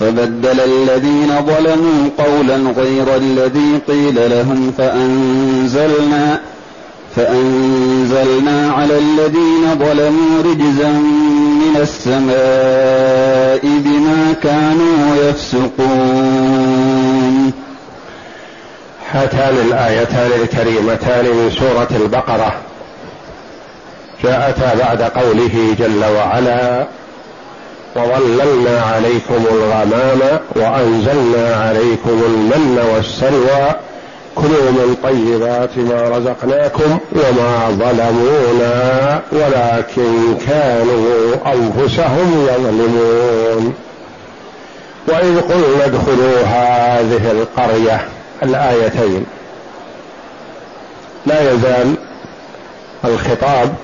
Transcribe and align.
فبدل 0.00 0.60
الذين 0.60 1.32
ظلموا 1.46 2.08
قولا 2.18 2.56
غير 2.56 3.16
الذي 3.16 3.80
قيل 3.88 4.30
لهم 4.30 4.72
فأنزلنا 4.78 6.40
فأنزلنا 7.16 8.72
على 8.72 8.98
الذين 8.98 9.74
ظلموا 9.78 10.42
رجزا 10.44 10.90
من 11.60 11.76
السماء 11.80 13.60
بما 13.64 14.34
كانوا 14.42 15.16
يفسقون. 15.28 16.72
هاتان 19.12 19.56
الآيتان 19.66 20.30
الكريمتان 20.42 21.24
من 21.24 21.50
سورة 21.58 21.88
البقرة. 22.02 22.52
جاءتا 24.24 24.74
بعد 24.74 25.02
قوله 25.02 25.76
جل 25.78 26.04
وعلا 26.04 26.86
وظللنا 27.96 28.82
عليكم 28.82 29.46
الغمام 29.52 30.40
وأنزلنا 30.56 31.56
عليكم 31.56 32.22
المن 32.26 32.78
والسلوى. 32.94 33.74
كلوا 34.34 34.70
من 34.70 34.96
طيبات 35.02 35.78
ما 35.78 36.16
رزقناكم 36.16 36.98
وما 37.12 37.68
ظلمونا 37.70 39.20
ولكن 39.32 40.36
كانوا 40.46 41.34
أنفسهم 41.46 42.48
يظلمون. 42.48 43.74
وإذ 45.08 45.40
قلنا 45.40 45.84
ادخلوا 45.84 46.40
هذه 46.40 47.30
القرية 47.30 48.08
الآيتين. 48.42 49.26
لا 51.26 51.52
يزال 51.52 51.94
الخطاب 53.04 53.74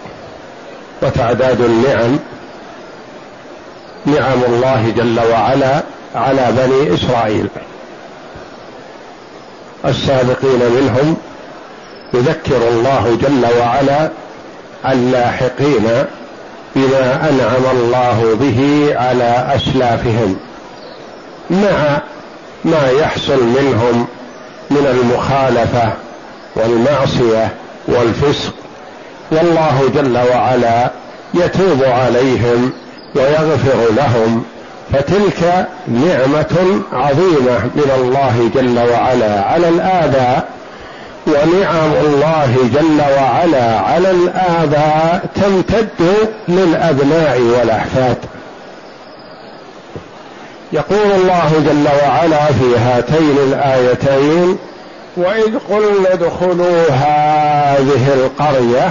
وتعداد 1.02 1.60
النعم 1.60 2.18
نعم 4.06 4.44
الله 4.48 4.92
جل 4.96 5.20
وعلا 5.32 5.82
على 6.14 6.52
بني 6.56 6.94
إسرائيل. 6.94 7.48
السابقين 9.84 10.60
منهم 10.60 11.16
يذكر 12.14 12.68
الله 12.68 13.18
جل 13.22 13.46
وعلا 13.60 14.10
اللاحقين 14.88 16.04
بما 16.76 17.30
أنعم 17.30 17.76
الله 17.76 18.36
به 18.40 18.88
على 18.96 19.56
أسلافهم 19.56 20.36
مع 21.50 22.00
ما 22.64 22.90
يحصل 22.90 23.42
منهم 23.42 24.06
من 24.70 24.86
المخالفة 24.86 25.92
والمعصية 26.56 27.54
والفسق. 27.88 28.54
والله 29.30 29.90
جل 29.94 30.18
وعلا 30.18 30.90
يتوب 31.34 31.84
عليهم 31.84 32.72
ويغفر 33.14 33.92
لهم 33.96 34.44
فتلك 34.92 35.66
نعمة 35.88 36.82
عظيمة 36.92 37.58
من 37.74 37.90
الله 37.96 38.50
جل 38.54 38.78
وعلا 38.92 39.44
على 39.44 39.68
الآباء 39.68 40.48
ونعم 41.26 41.92
الله 42.04 42.56
جل 42.74 43.00
وعلا 43.16 43.80
على 43.80 44.10
الآباء 44.10 45.24
تمتد 45.34 46.28
للأبناء 46.48 47.40
والأحفاد. 47.40 48.16
يقول 50.72 51.12
الله 51.14 51.50
جل 51.66 51.88
وعلا 52.04 52.46
في 52.46 52.78
هاتين 52.78 53.36
الآيتين 53.48 54.58
وإذ 55.16 55.58
قلنا 55.70 56.12
ادخلوا 56.12 56.90
هذه 56.90 58.14
القرية 58.14 58.90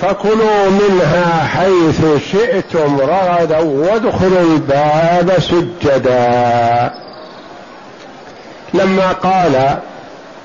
فكلوا 0.00 0.70
منها 0.70 1.44
حيث 1.44 2.00
شئتم 2.32 3.00
رغدا 3.00 3.58
وادخلوا 3.58 4.42
الباب 4.42 5.32
سجدا. 5.40 6.90
لما 8.74 9.12
قال 9.12 9.78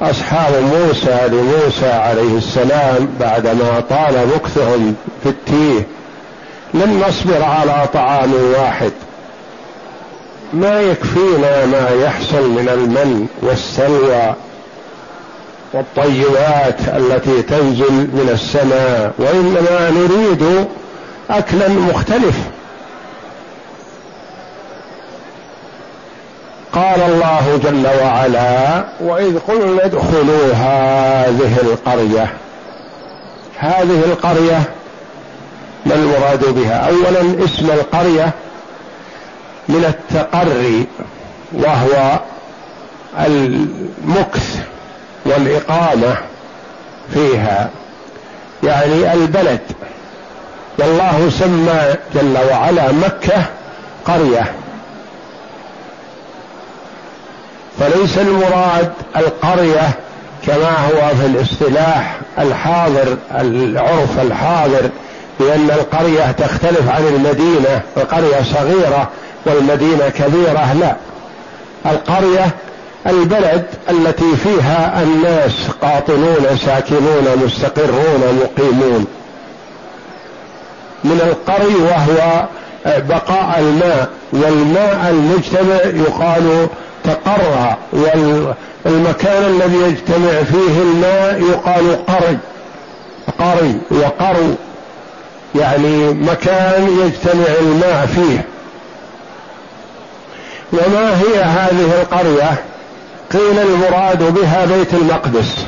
أصحاب 0.02 0.54
موسى 0.54 1.28
لموسى 1.28 1.92
عليه 1.92 2.38
السلام 2.38 3.10
بعدما 3.20 3.84
طال 3.90 4.28
مكثهم 4.36 4.96
في 5.24 5.30
التيه 5.30 5.88
لن 6.74 7.04
نصبر 7.08 7.44
على 7.44 7.88
طعام 7.94 8.34
واحد. 8.58 8.92
ما 10.54 10.82
يكفينا 10.82 11.66
ما 11.66 11.90
يحصل 12.04 12.50
من 12.50 12.70
المن 12.70 13.28
والسلوى. 13.42 14.36
والطيبات 15.74 16.80
التي 16.88 17.42
تنزل 17.42 17.92
من 17.92 18.30
السماء 18.32 19.14
وإنما 19.18 19.90
نريد 19.90 20.68
أكلا 21.30 21.68
مختلف. 21.70 22.36
قال 26.74 27.02
الله 27.02 27.60
جل 27.64 27.88
وعلا 28.04 28.84
وإذ 29.00 29.40
قلنا 29.40 29.86
ادخلوا 29.86 30.54
هذه 30.54 31.58
القرية. 31.62 32.34
هذه 33.58 34.04
القرية 34.06 34.62
ما 35.86 35.96
المراد 35.96 36.46
بها؟ 36.56 36.90
اولا 36.90 37.46
اسم 37.46 37.72
القرية 37.72 38.32
من 39.70 39.86
التقري 39.86 40.88
وهو 41.54 42.20
المكث. 43.26 44.60
والإقامة 45.30 46.18
فيها. 47.14 47.70
يعني 48.64 49.14
البلد 49.14 49.60
والله 50.80 51.30
سمى 51.40 51.96
جل 52.16 52.38
وعلا 52.52 52.92
مكة 52.92 53.46
قرية. 54.06 54.52
فليس 57.80 58.18
المراد 58.18 58.92
القرية 59.18 59.90
كما 60.48 60.72
هو 60.88 61.16
في 61.16 61.26
الاصطلاح 61.26 62.18
الحاضر 62.40 63.18
العرف 63.32 64.20
الحاضر 64.22 64.90
بأن 65.40 65.72
القرية 65.72 66.32
تختلف 66.32 66.90
عن 66.90 67.08
المدينة 67.08 67.82
القرية 67.98 68.44
صغيرة 68.54 69.10
والمدينة 69.46 70.10
كبيرة 70.10 70.74
لا. 70.74 70.96
القرية 71.86 72.48
البلد 73.08 73.66
التي 73.90 74.36
فيها 74.44 75.02
الناس 75.04 75.54
قاطنون 75.82 76.58
ساكنون 76.66 77.44
مستقرون 77.46 78.42
مقيمون. 78.44 79.06
من 81.04 81.22
القري 81.24 81.76
وهو 81.76 82.46
بقاء 82.86 83.60
الماء 83.60 84.10
والماء 84.34 85.10
المجتمع 85.10 86.02
يقال 86.06 86.68
تقرى 87.04 87.78
والمكان 88.86 89.44
الذي 89.44 89.78
يجتمع 89.78 90.44
فيه 90.44 90.82
الماء 90.82 91.42
يقال 91.42 92.06
قري 92.06 92.38
قري 93.40 93.82
وقرو. 93.92 94.56
يعني 95.56 96.10
مكان 96.10 96.88
يجتمع 97.06 97.54
الماء 97.62 98.06
فيه. 98.16 98.46
وما 100.74 101.22
هي 101.22 101.44
هذه 101.44 102.02
القرية؟ 102.02 102.64
قيل 103.34 103.60
المراد 103.60 104.34
بها 104.34 104.66
بيت 104.66 104.94
المقدس. 104.94 105.66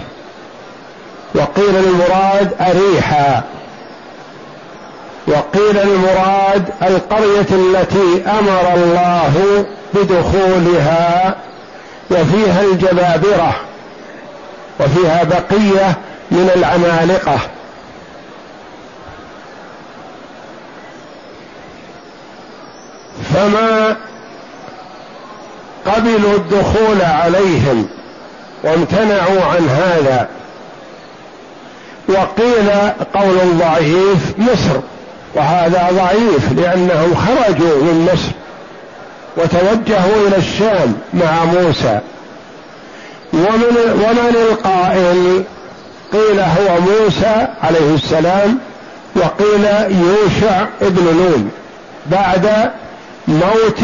وقيل 1.35 1.75
المراد 1.75 2.51
أريحا 2.61 3.43
وقيل 5.27 5.77
المراد 5.77 6.69
القرية 6.81 7.47
التي 7.51 8.23
أمر 8.39 8.73
الله 8.73 9.65
بدخولها 9.93 11.35
وفيها 12.11 12.61
الجبابرة 12.61 13.55
وفيها 14.79 15.23
بقية 15.23 15.97
من 16.31 16.51
العمالقة. 16.55 17.39
فما 23.33 23.95
قبلوا 25.85 26.35
الدخول 26.35 27.01
عليهم 27.01 27.87
وامتنعوا 28.63 29.41
عن 29.43 29.69
هذا. 29.69 30.27
وقيل 32.07 32.69
قول 33.13 33.37
ضعيف 33.59 34.33
مصر 34.37 34.79
وهذا 35.35 35.89
ضعيف 35.91 36.51
لأنهم 36.57 37.15
خرجوا 37.15 37.83
من 37.83 38.09
مصر 38.13 38.31
وتوجهوا 39.37 40.27
إلى 40.27 40.37
الشام 40.37 40.97
مع 41.13 41.45
موسى. 41.45 41.99
ومن 43.33 43.77
ومن 43.77 44.35
القائل 44.49 45.43
قيل 46.13 46.39
هو 46.39 46.79
موسى 46.81 47.47
عليه 47.63 47.95
السلام 47.95 48.59
وقيل 49.15 49.65
يوشع 49.89 50.65
ابن 50.81 51.03
نون 51.03 51.51
بعد 52.05 52.71
موت 53.27 53.81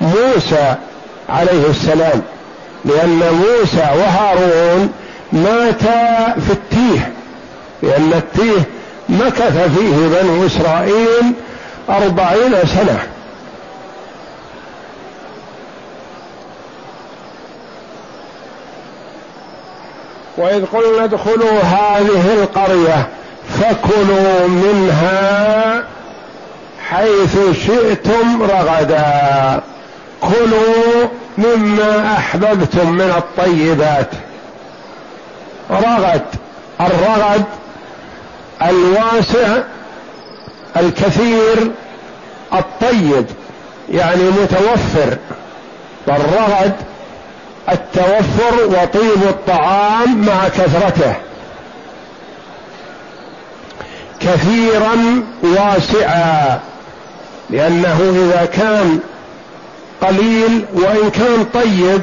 موسى. 0.00 0.74
عليه 1.28 1.70
السلام 1.70 2.22
لأن 2.84 3.18
موسى 3.32 3.88
وهارون 3.98 4.92
ماتا 5.32 6.34
في 6.40 6.52
التيه 6.52 7.12
لأن 7.82 8.12
التيه 8.12 8.62
مكث 9.08 9.78
فيه 9.78 9.96
بنو 10.08 10.46
إسرائيل 10.46 11.32
أربعين 11.90 12.52
سنة. 12.66 12.98
وإذ 20.36 20.64
قلنا 20.64 21.04
ادخلوا 21.04 21.60
هذه 21.60 22.34
القرية 22.34 23.08
فكلوا 23.48 24.48
منها 24.48 25.84
حيث 26.90 27.36
شئتم 27.66 28.42
رغدا. 28.42 29.62
كلوا 30.20 31.08
مما 31.38 32.12
أحببتم 32.18 32.92
من 32.92 33.14
الطيبات. 33.16 34.10
رغد. 35.70 36.22
الرغد 36.80 37.44
الواسع 38.62 39.62
الكثير 40.76 41.70
الطيب 42.54 43.26
يعني 43.88 44.22
متوفر. 44.22 45.16
والرغد 46.06 46.72
التوفر 47.68 48.66
وطيب 48.66 49.22
الطعام 49.28 50.26
مع 50.26 50.48
كثرته. 50.48 51.14
كثيرا 54.20 55.22
واسعا 55.42 56.60
لأنه 57.50 58.00
إذا 58.00 58.44
كان 58.44 59.00
قليل 60.02 60.64
وإن 60.74 61.10
كان 61.10 61.46
طيب 61.54 62.02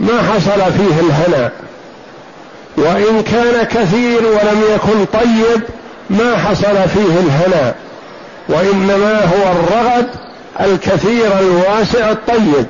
ما 0.00 0.22
حصل 0.22 0.72
فيه 0.72 1.00
الهنا. 1.00 1.50
وإن 2.76 3.22
كان 3.22 3.62
كثير 3.62 4.26
ولم 4.26 4.62
يكن 4.74 5.04
طيب 5.20 5.62
ما 6.10 6.36
حصل 6.36 6.88
فيه 6.88 7.20
الهنا. 7.20 7.74
وإنما 8.48 9.20
هو 9.24 9.52
الرغد 9.52 10.06
الكثير 10.60 11.38
الواسع 11.40 12.10
الطيب. 12.10 12.66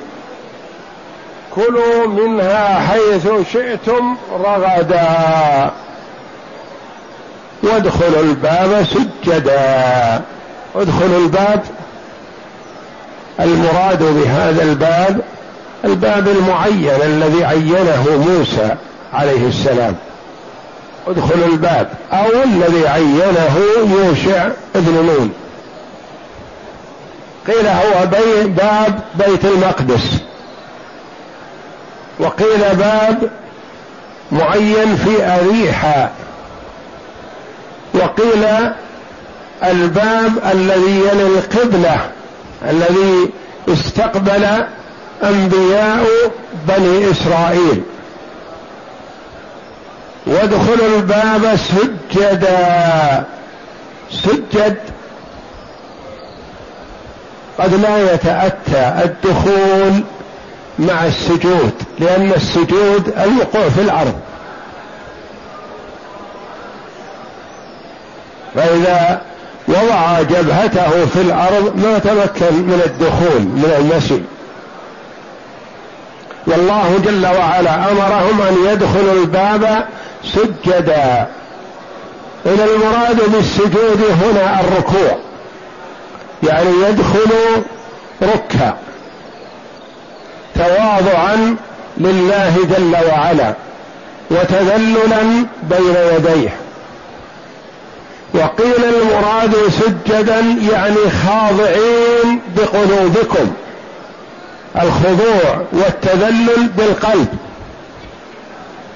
كلوا 1.55 2.07
منها 2.07 2.79
حيث 2.79 3.27
شئتم 3.53 4.17
رغدا. 4.31 5.71
وادخلوا 7.63 8.21
الباب 8.21 8.85
سجدا. 8.85 10.21
ادخلوا 10.75 11.19
الباب 11.19 11.63
المراد 13.39 14.03
بهذا 14.03 14.63
الباب 14.63 15.21
الباب 15.85 16.27
المعين 16.27 17.01
الذي 17.01 17.45
عينه 17.45 18.25
موسى 18.27 18.75
عليه 19.13 19.47
السلام. 19.47 19.95
ادخلوا 21.07 21.47
الباب. 21.47 21.89
أو 22.11 22.43
الذي 22.43 22.87
عينه 22.87 23.59
يوشع 23.97 24.49
ابن 24.75 24.93
نون. 24.93 25.33
قيل 27.47 27.67
هو 27.67 28.05
بي 28.05 28.47
باب 28.47 28.99
بيت 29.15 29.45
المقدس. 29.45 30.21
وقيل 32.19 32.75
باب 32.75 33.29
معين 34.31 34.95
في 34.95 35.25
أريحة. 35.25 36.09
وقيل 37.93 38.45
الباب 39.63 40.31
الذي 40.51 40.99
يلي 40.99 41.27
القبلة. 41.27 41.99
الذي 42.63 43.29
استقبل 43.69 44.65
أنبياء 45.23 46.05
بني 46.67 47.11
إسرائيل. 47.11 47.83
وادخلوا 50.27 50.97
الباب 50.97 51.55
سجدا. 51.55 53.23
سجد 54.11 54.77
قد 57.59 57.73
لا 57.73 58.13
يتأتى 58.13 59.03
الدخول 59.03 60.03
مع 60.79 61.05
السجود 61.05 61.73
لأن 61.99 62.33
السجود 62.33 63.13
الوقوع 63.19 63.69
في 63.69 63.81
الأرض. 63.81 64.19
فإذا 68.55 69.21
وضع 69.67 70.21
جبهته 70.21 71.05
في 71.05 71.21
الأرض 71.21 71.75
ما 71.75 71.99
تمكن 71.99 72.55
من 72.55 72.81
الدخول 72.85 73.41
من 73.41 73.73
المشي. 73.79 74.21
والله 76.47 76.99
جل 77.05 77.25
وعلا 77.25 77.91
أمرهم 77.91 78.41
أن 78.41 78.57
يدخلوا 78.71 79.13
الباب 79.13 79.85
سجدا. 80.23 81.27
إذا 82.45 82.65
المراد 82.65 83.31
بالسجود 83.31 84.03
هنا 84.23 84.59
الركوع. 84.59 85.17
يعني 86.43 86.69
يدخل 86.89 87.31
ركع. 88.23 88.73
تواضعا 90.55 91.55
لله 91.97 92.57
جل 92.69 92.95
وعلا 93.09 93.53
وتذللا 94.31 95.45
بين 95.63 95.95
يديه. 96.15 96.66
وقيل 98.37 98.85
المراد 98.85 99.55
سجدا 99.69 100.39
يعني 100.71 100.97
خاضعين 101.25 102.41
بقلوبكم. 102.57 103.53
الخضوع 104.81 105.61
والتذلل 105.71 106.67
بالقلب. 106.77 107.27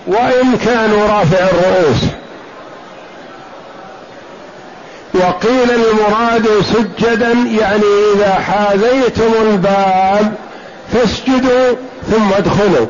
وإن 0.08 0.58
كانوا 0.66 1.08
رافع 1.08 1.38
الرؤوس. 1.38 2.02
وقيل 5.14 5.72
المراد 5.72 6.48
سجدا 6.62 7.32
يعني 7.32 7.84
إذا 8.16 8.34
حاذيتم 8.34 9.32
الباب 9.42 10.34
فاسجدوا 10.94 11.76
ثم 12.12 12.34
ادخلوا. 12.38 12.88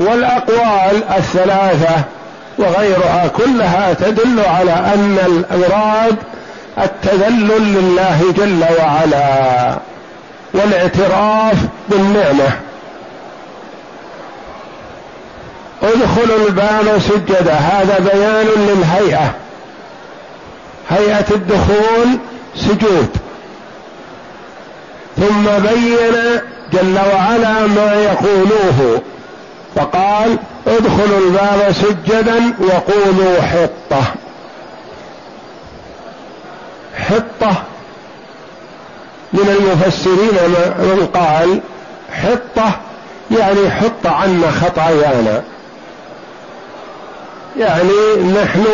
والأقوال 0.00 1.04
الثلاثة 1.16 2.04
وغيرها 2.58 3.28
كلها 3.36 3.92
تدل 3.92 4.40
على 4.40 4.72
أن 4.72 5.18
المراد 5.50 6.16
التذلل 6.78 7.74
لله 7.74 8.32
جل 8.36 8.64
وعلا 8.78 9.78
والاعتراف 10.54 11.56
بالنعمة. 11.88 12.48
ادخلوا 15.82 16.46
الباب 16.46 16.98
سجدا 16.98 17.52
هذا 17.52 17.98
بيان 17.98 18.46
للهيئة. 18.46 19.34
هيئة 20.90 21.26
الدخول 21.30 22.18
سجود. 22.56 23.08
ثم 25.16 25.44
بين 25.44 26.40
جل 26.72 26.98
وعلا 27.14 27.66
ما 27.66 27.94
يقولوه. 27.94 29.02
فقال 29.76 30.38
ادخلوا 30.66 31.18
الباب 31.18 31.72
سجدا 31.72 32.54
وقولوا 32.60 33.42
حطة. 33.42 34.04
حطة 36.96 37.62
من 39.32 39.48
المفسرين 39.48 40.50
من 40.78 41.08
قال 41.14 41.60
حطة 42.12 42.72
يعني 43.30 43.70
حط 43.70 44.06
عنا 44.06 44.50
خطايانا. 44.50 45.42
يعني 47.58 48.32
نحن 48.42 48.64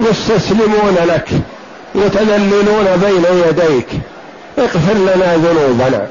مستسلمون 0.00 0.96
لك 1.08 1.28
متذللون 1.94 2.86
بين 2.96 3.24
يديك. 3.48 3.88
اغفر 4.58 4.94
لنا 4.94 5.36
ذنوبنا. 5.36 6.06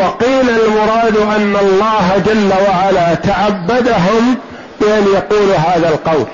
وقيل 0.00 0.50
المراد 0.50 1.16
أن 1.16 1.56
الله 1.62 2.22
جل 2.26 2.52
وعلا 2.68 3.14
تعبدهم 3.14 4.36
بأن 4.80 5.06
يقولوا 5.14 5.56
هذا 5.56 5.88
القول. 5.88 6.26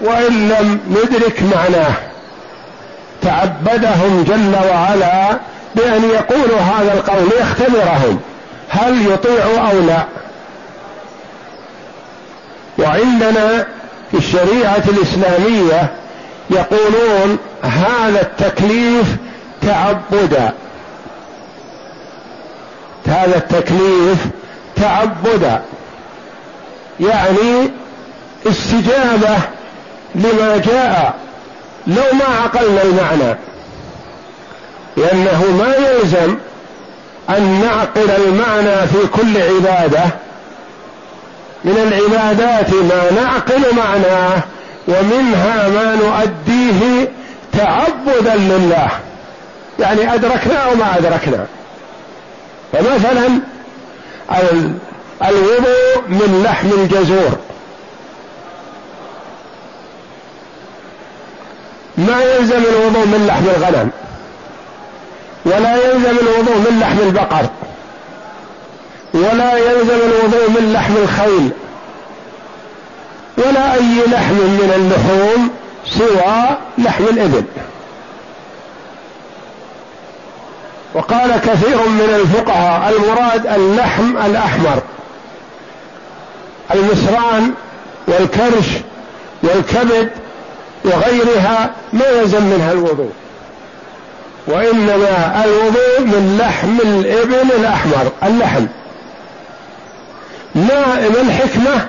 وإن 0.00 0.48
لم 0.48 0.80
ندرك 0.90 1.42
معناه 1.42 1.94
تعبدهم 3.22 4.24
جل 4.28 4.54
وعلا 4.70 5.38
بأن 5.74 6.04
يقولوا 6.04 6.60
هذا 6.60 6.92
القول 6.92 7.28
ليختبرهم 7.36 8.20
هل 8.68 9.12
يطيعوا 9.12 9.58
أو 9.70 9.80
لا. 9.80 10.04
وعندنا 12.78 13.66
في 14.10 14.18
الشريعة 14.18 14.82
الإسلامية 14.88 15.92
يقولون 16.50 17.38
هذا 17.62 18.20
التكليف 18.20 19.16
تعبدا. 19.62 20.52
هذا 23.08 23.36
التكليف 23.36 24.18
تعبدا 24.76 25.62
يعني 27.00 27.70
استجابة 28.46 29.36
لما 30.14 30.56
جاء 30.56 31.14
لو 31.86 32.02
ما 32.12 32.24
عقلنا 32.44 32.82
المعنى. 32.82 33.36
لأنه 34.96 35.44
ما 35.58 35.74
يلزم 35.76 36.36
أن 37.30 37.60
نعقل 37.60 38.10
المعنى 38.10 38.86
في 38.86 39.06
كل 39.06 39.42
عبادة. 39.42 40.04
من 41.64 41.76
العبادات 41.76 42.74
ما 42.74 43.22
نعقل 43.22 43.76
معناه 43.76 44.42
ومنها 44.88 45.68
ما 45.68 45.94
نؤديه 45.94 47.08
تعبدا 47.52 48.36
لله. 48.36 48.88
يعني 49.78 50.14
أدركنا 50.14 50.56
أو 50.56 50.74
ما 50.74 50.98
أدركنا 50.98 51.46
فمثلا 52.72 53.40
الوضوء 55.22 56.08
من 56.08 56.42
لحم 56.44 56.68
الجزور. 56.68 57.38
ما 61.98 62.22
يلزم 62.22 62.56
الوضوء 62.56 63.06
من 63.06 63.26
لحم 63.26 63.44
الغنم 63.56 63.90
ولا 65.44 65.76
يلزم 65.76 66.18
الوضوء 66.22 66.56
من 66.56 66.78
لحم 66.80 66.98
البقر 66.98 67.46
ولا 69.14 69.56
يلزم 69.56 69.94
الوضوء 69.94 70.50
من 70.50 70.72
لحم 70.72 70.96
الخيل 70.96 71.50
ولا 73.38 73.74
أي 73.74 74.02
لحم 74.06 74.34
من 74.34 74.72
اللحوم 74.76 75.50
سوى 75.86 76.58
لحم 76.78 77.04
الإبل. 77.04 77.44
وقال 80.98 81.40
كثير 81.40 81.88
من 81.88 82.20
الفقهاء 82.20 82.96
المراد 82.96 83.46
اللحم 83.46 84.16
الأحمر. 84.16 84.82
المسران 86.74 87.52
والكرش 88.08 88.66
والكبد 89.42 90.10
وغيرها 90.84 91.70
ما 91.92 92.06
يلزم 92.06 92.42
منها 92.42 92.72
الوضوء. 92.72 93.12
وإنما 94.46 95.44
الوضوء 95.44 96.00
من 96.00 96.38
لحم 96.40 96.78
الإبل 96.80 97.52
الأحمر 97.60 98.12
اللحم. 98.22 98.66
ما 100.54 101.06
الحكمة؟ 101.20 101.86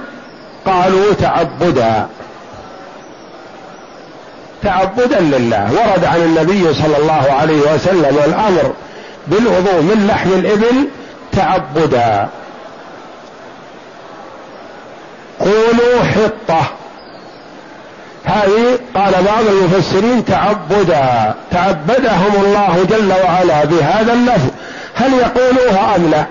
قالوا 0.66 1.14
تعبدا. 1.14 2.08
تعبدا 4.64 5.20
لله. 5.20 5.72
ورد 5.72 6.06
عن 6.06 6.22
النبي 6.22 6.74
صلى 6.74 6.98
الله 6.98 7.32
عليه 7.32 7.74
وسلم 7.74 8.18
الأمر 8.26 8.74
بالوضوء 9.30 9.82
من 9.82 10.08
لحم 10.08 10.30
الإبل 10.30 10.88
تعبدا. 11.32 12.30
قولوا 15.40 16.04
حطة. 16.04 16.62
هذه 18.26 18.80
قال 18.96 19.14
بعض 19.24 19.48
المفسرين 19.48 20.26
تعبدا. 20.26 21.36
تعبدهم 21.52 22.34
الله 22.44 22.86
جل 22.90 23.14
وعلا 23.24 23.66
بهذا 23.66 24.14
اللفظ. 24.14 24.50
هل 24.96 25.14
يقولوها 25.14 25.96
أم 25.96 26.12
لا؟ 26.12 26.26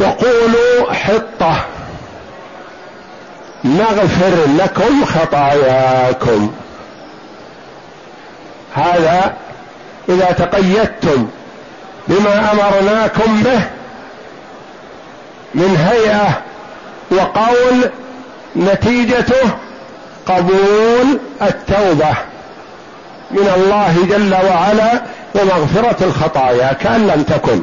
وقولوا 0.00 0.92
حطة. 0.92 1.64
نغفر 3.64 4.46
لكم 4.58 5.04
خطاياكم. 5.04 6.52
هذا 8.74 9.34
إذا 10.08 10.32
تقيدتم 10.32 11.28
بما 12.08 12.52
أمرناكم 12.52 13.42
به 13.42 13.60
من 15.54 15.76
هيئة 15.76 16.42
وقول 17.10 17.90
نتيجته 18.56 19.50
قبول 20.26 21.18
التوبة 21.42 22.14
من 23.30 23.52
الله 23.56 24.06
جل 24.10 24.34
وعلا 24.34 25.02
ومغفرة 25.34 26.04
الخطايا 26.04 26.72
كأن 26.72 27.06
لم 27.06 27.22
تكن. 27.22 27.62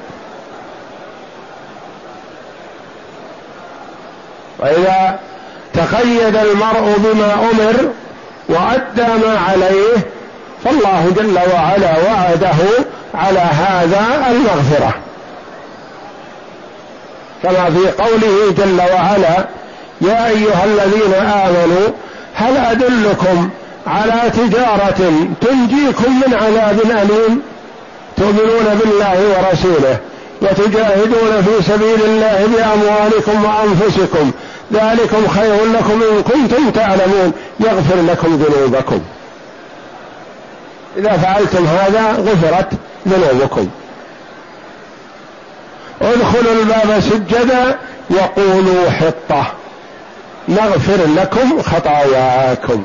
وإذا 4.60 5.20
تقيد 5.74 6.36
المرء 6.36 6.96
بما 6.98 7.34
أمر 7.34 7.91
وأدى 8.50 9.25
ما 9.25 9.39
عليه 9.50 9.98
فالله 10.63 11.13
جل 11.18 11.39
وعلا 11.53 11.91
وعده 12.00 12.86
على 13.13 13.39
هذا 13.39 14.27
المغفرة. 14.30 14.94
كما 17.44 17.70
في 17.70 18.03
قوله 18.03 18.51
جل 18.58 18.82
وعلا 18.94 19.46
يا 20.01 20.27
أيها 20.27 20.65
الذين 20.65 21.13
آمنوا 21.13 21.88
هل 22.36 22.58
أدلكم 22.58 23.50
على 23.88 24.22
تجارة 24.38 25.12
تنجيكم 25.41 26.22
من 26.27 26.34
عذاب 26.34 26.80
أليم؟ 26.82 27.41
تؤمنون 28.18 28.80
بالله 28.84 29.20
ورسوله 29.30 29.98
وتجاهدون 30.41 31.44
في 31.46 31.72
سبيل 31.72 32.03
الله 32.06 32.48
بأموالكم 32.56 33.46
وأنفسكم. 33.46 34.32
ذلكم 34.74 35.27
خير 35.27 35.56
لكم 35.56 36.01
إن 36.12 36.24
كنتم 36.24 36.70
تعلمون. 36.70 37.34
يغفر 37.60 38.01
لكم 38.12 38.36
ذنوبكم. 38.36 39.01
إذا 40.98 41.17
فعلتم 41.17 41.65
هذا 41.65 42.12
غفرت 42.12 42.69
ذنوبكم. 43.07 43.67
ادخلوا 46.01 46.53
الباب 46.53 47.00
سجدا 47.00 47.77
وقولوا 48.10 48.89
حطة. 48.89 49.45
نغفر 50.50 51.05
لكم 51.17 51.62
خطاياكم. 51.62 52.83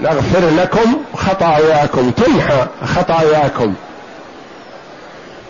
نغفر 0.00 0.50
لكم 0.58 0.96
خطاياكم. 1.16 2.10
تمحى 2.10 2.66
خطاياكم. 2.84 3.74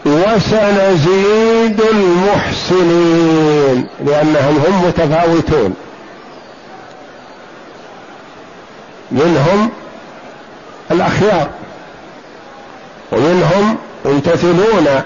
وسنزيد 0.06 1.80
المحسنين. 1.80 3.86
لأنهم 4.04 4.62
هم 4.66 4.86
متفاوتون. 4.86 5.74
منهم 9.10 9.70
الأخيار. 10.90 11.48
ومنهم 13.12 13.76
ممتثلون 14.04 15.02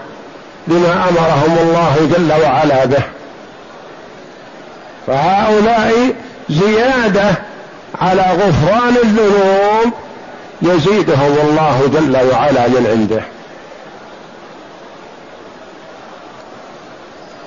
بما 0.67 1.09
أمرهم 1.09 1.59
الله 1.59 2.11
جل 2.17 2.33
وعلا 2.43 2.85
به. 2.85 3.03
فهؤلاء 5.07 6.15
زيادة 6.51 7.35
على 8.01 8.23
غفران 8.23 8.97
الذنوب 9.05 9.93
يزيدهم 10.63 11.37
الله 11.49 11.91
جل 11.93 12.17
وعلا 12.33 12.69
من 12.69 12.87
عنده. 12.91 13.23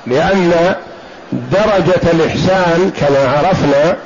لأن 0.08 0.76
درجة 1.32 2.12
الإحسان 2.12 2.92
كما 3.00 3.38
عرفنا 3.38 3.98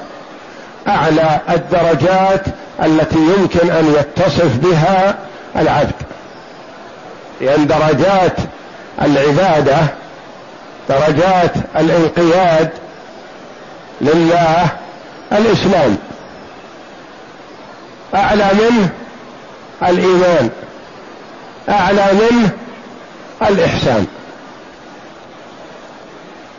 أعلى 0.88 1.40
الدرجات 1.50 2.46
التي 2.84 3.18
يمكن 3.18 3.72
أن 3.72 3.96
يتصف 4.00 4.58
بها 4.58 5.16
العبد. 5.56 5.96
لأن 7.42 7.68
درجات 7.68 8.38
العبادة 9.02 9.78
درجات 10.90 11.52
الانقياد 11.76 12.70
لله 14.02 14.68
الإسلام. 15.32 15.98
أعلى 18.16 18.46
منه 18.54 18.90
الإيمان. 19.84 20.50
أعلى 21.70 22.06
منه 22.14 22.50
الإحسان. 23.42 24.08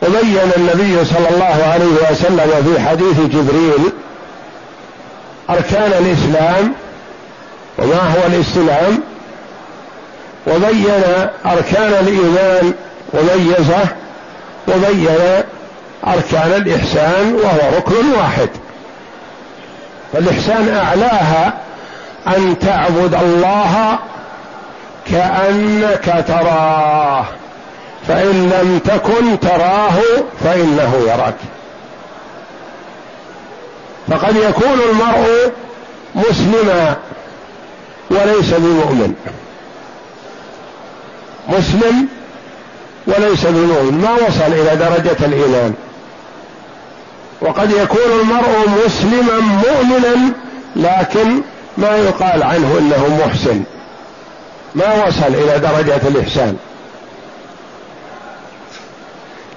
وبين 0.03 0.51
النبي 0.57 1.05
صلى 1.05 1.29
الله 1.29 1.69
عليه 1.73 2.11
وسلم 2.11 2.73
في 2.75 2.81
حديث 2.81 3.19
جبريل 3.19 3.91
أركان 5.49 5.91
الإسلام 5.91 6.73
وما 7.77 7.99
هو 7.99 8.27
الإسلام 8.27 8.99
وبين 10.47 11.03
أركان 11.45 11.93
الإيمان 11.93 12.73
وميزة 13.13 13.87
وبين 14.67 15.43
أركان 16.07 16.51
الإحسان 16.55 17.35
وهو 17.35 17.77
ركن 17.77 18.11
واحد. 18.17 18.49
فالإحسان 20.13 20.75
أعلاها 20.75 21.53
أن 22.27 22.59
تعبد 22.59 23.15
الله 23.15 23.99
كأنك 25.11 26.25
تراه 26.27 27.25
فإن 28.07 28.49
لم 28.49 28.79
تكن 28.85 29.39
تراه 29.39 29.93
فإنه 30.43 30.95
يراك. 31.07 31.35
فقد 34.07 34.35
يكون 34.35 34.79
المرء 34.89 35.51
مسلما 36.15 36.95
وليس 38.09 38.53
بمؤمن. 38.53 39.13
مسلم 41.49 42.07
وليس 43.07 43.45
بمؤمن. 43.45 44.01
ما 44.01 44.13
وصل 44.13 44.53
إلى 44.53 44.75
درجة 44.75 45.25
الإيمان. 45.25 45.73
وقد 47.41 47.71
يكون 47.71 48.19
المرء 48.21 48.69
مسلما 48.85 49.39
مؤمنا 49.39 50.33
لكن 50.75 51.41
ما 51.77 51.97
يقال 51.97 52.43
عنه 52.43 52.77
إنه 52.79 53.25
محسن. 53.25 53.63
ما 54.75 55.05
وصل 55.07 55.27
إلى 55.27 55.59
درجة 55.59 56.07
الإحسان. 56.07 56.57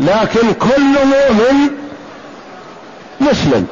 لكن 0.00 0.52
كل 0.52 0.94
مؤمن 1.06 1.68
مسلم. 3.20 3.66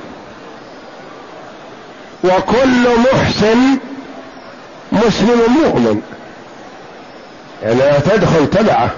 وكل 2.26 3.00
محسن 3.12 3.78
مسلم 4.92 5.40
مؤمن. 5.64 6.00
يعني 7.62 8.00
تدخل 8.00 8.50
تبعه. 8.50 8.90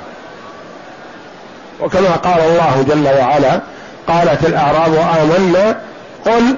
وكما 1.80 2.10
قال 2.10 2.40
الله 2.40 2.84
جل 2.88 3.08
وعلا 3.18 3.60
قالت 4.08 4.46
الأعراب 4.46 4.94
آمنا 4.94 5.80
قل 6.26 6.56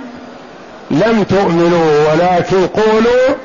لم 0.91 1.23
تؤمنوا 1.23 2.13
ولكن 2.13 2.67
قولوا 2.67 3.37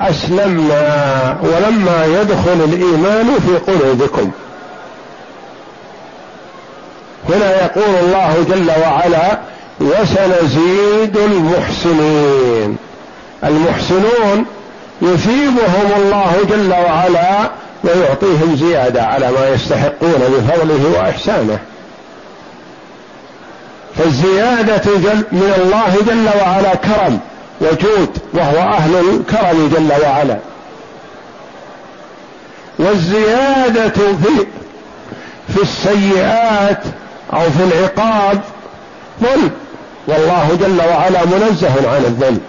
أسلمنا 0.00 1.36
ولما 1.42 2.06
يدخل 2.06 2.64
الإيمان 2.64 3.38
في 3.46 3.72
قلوبكم. 3.72 4.30
هنا 7.28 7.64
يقول 7.64 7.94
الله 8.02 8.46
جل 8.48 8.70
وعلا 8.82 9.38
وسنزيد 9.80 11.16
المحسنين. 11.16 12.76
المحسنون 13.44 14.46
يثيبهم 15.02 15.92
الله 15.96 16.32
جل 16.50 16.72
وعلا 16.72 17.50
ويعطيهم 17.84 18.56
زيادة 18.56 19.02
على 19.02 19.30
ما 19.30 19.48
يستحقون 19.48 20.20
بفضله 20.28 20.98
وإحسانه. 20.98 21.58
فالزيادة 23.98 24.82
جل 24.84 25.24
من 25.32 25.54
الله 25.62 25.96
جل 26.06 26.28
وعلا 26.40 26.74
كرم 26.74 27.20
وجود 27.60 28.18
وهو 28.34 28.58
أهل 28.58 28.94
الكرم 28.96 29.68
جل 29.68 30.02
وعلا. 30.02 30.38
والزيادة 32.78 33.88
في 33.88 34.46
في 35.54 35.62
السيئات 35.62 36.82
أو 37.32 37.40
في 37.40 37.64
العقاب 37.64 38.40
ظلم. 39.22 39.50
والله 40.06 40.58
جل 40.60 40.80
وعلا 40.80 41.24
منزه 41.24 41.90
عن 41.94 42.04
الظلم 42.04 42.40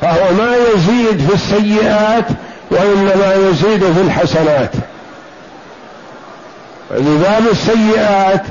فهو 0.00 0.32
ما 0.34 0.56
يزيد 0.56 1.28
في 1.28 1.34
السيئات 1.34 2.24
وإنما 2.70 3.34
يزيد 3.34 3.92
في 3.92 4.00
الحسنات. 4.00 4.70
لباب 6.90 7.42
السيئات 7.52 8.42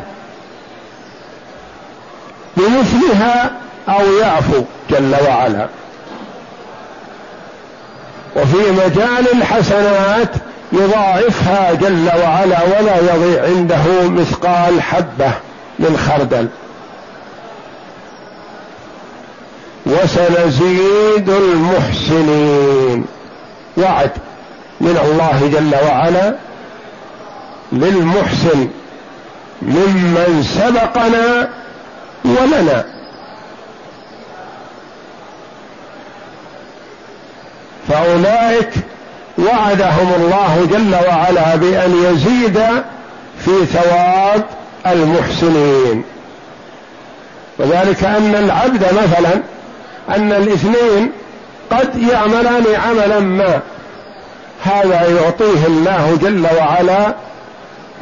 بمثلها 2.58 3.52
أو 3.90 4.14
يعفو 4.22 4.64
جل 4.90 5.16
وعلا. 5.28 5.68
وفي 8.36 8.72
مجال 8.72 9.32
الحسنات 9.34 10.30
يضاعفها 10.72 11.74
جل 11.74 12.10
وعلا 12.24 12.58
ولا 12.64 12.98
يضيع 12.98 13.44
عنده 13.44 14.10
مثقال 14.10 14.82
حبة 14.82 15.32
من 15.80 15.98
خردل. 15.98 16.48
وسنزيد 19.86 21.30
المحسنين. 21.30 23.06
وعد 23.78 24.12
من 24.82 24.98
الله 25.06 25.50
جل 25.54 25.88
وعلا 25.88 26.36
للمحسن 27.72 28.68
ممن 29.62 30.44
سبقنا 30.44 31.50
ولنا. 32.26 32.86
فأولئك 37.90 38.74
وعدهم 39.38 40.14
الله 40.16 40.68
جل 40.72 40.96
وعلا 41.08 41.56
بأن 41.56 42.04
يزيد 42.04 42.60
في 43.46 43.66
ثواب 43.66 44.46
المحسنين. 44.88 46.04
وذلك 47.58 48.04
أن 48.04 48.36
العبد 48.36 48.84
مثلا 48.84 49.42
أن 50.16 50.32
الاثنين 50.32 51.12
قد 51.72 51.96
يعملان 52.12 52.64
عملا 52.88 53.20
ما. 53.20 53.60
هذا 54.64 55.10
يعطيه 55.10 55.68
الله 55.68 56.18
جل 56.22 56.48
وعلا 56.58 57.14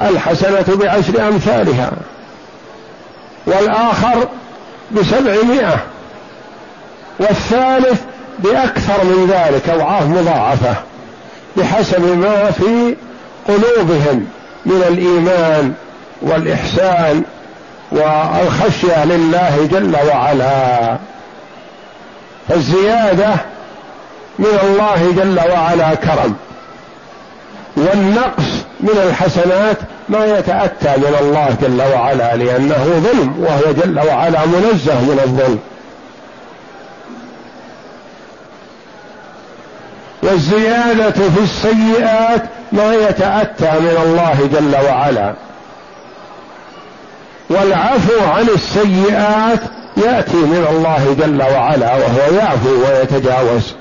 الحسنة 0.02 0.65
بعشر 0.76 1.28
أمثالها. 1.28 1.91
والآخر 3.46 4.28
بسبعمائة. 4.91 5.78
والثالث 7.20 8.02
بأكثر 8.39 9.04
من 9.04 9.28
ذلك 9.30 9.70
أضعاف 9.70 10.04
مضاعفة 10.04 10.76
بحسب 11.58 12.17
ما 12.17 12.52
في 12.52 12.96
قلوبهم 13.48 14.28
من 14.65 14.84
الإيمان 14.88 15.74
والإحسان 16.22 17.24
والخشية 17.91 19.06
لله 19.06 19.67
جل 19.72 19.96
وعلا. 20.10 20.98
فالزيادة 22.50 23.36
من 24.40 24.60
الله 24.64 25.14
جل 25.18 25.52
وعلا 25.52 25.96
كرم. 25.96 26.36
والنقص 27.78 28.66
من 28.80 29.04
الحسنات 29.10 29.78
ما 30.10 30.26
يتأتى 30.26 30.98
من 30.98 31.16
الله 31.22 31.56
جل 31.62 31.82
وعلا 31.82 32.36
لأنه 32.36 33.04
ظلم 33.04 33.40
وهو 33.40 33.72
جل 33.72 34.00
وعلا 34.00 34.46
منزه 34.46 35.02
من 35.02 35.20
الظلم. 35.24 35.60
والزيادة 40.24 41.12
في 41.12 41.40
السيئات 41.44 42.44
ما 42.72 42.94
يتأتى 42.94 43.80
من 43.80 43.98
الله 44.06 44.50
جل 44.54 44.86
وعلا. 44.86 45.34
والعفو 47.50 48.24
عن 48.24 48.48
السيئات 48.56 49.60
يأتي 49.98 50.38
من 50.38 50.68
الله 50.70 51.16
جل 51.20 51.42
وعلا 51.42 51.96
وهو 51.96 52.36
يعفو 52.36 52.70
ويتجاوز. 52.70 53.74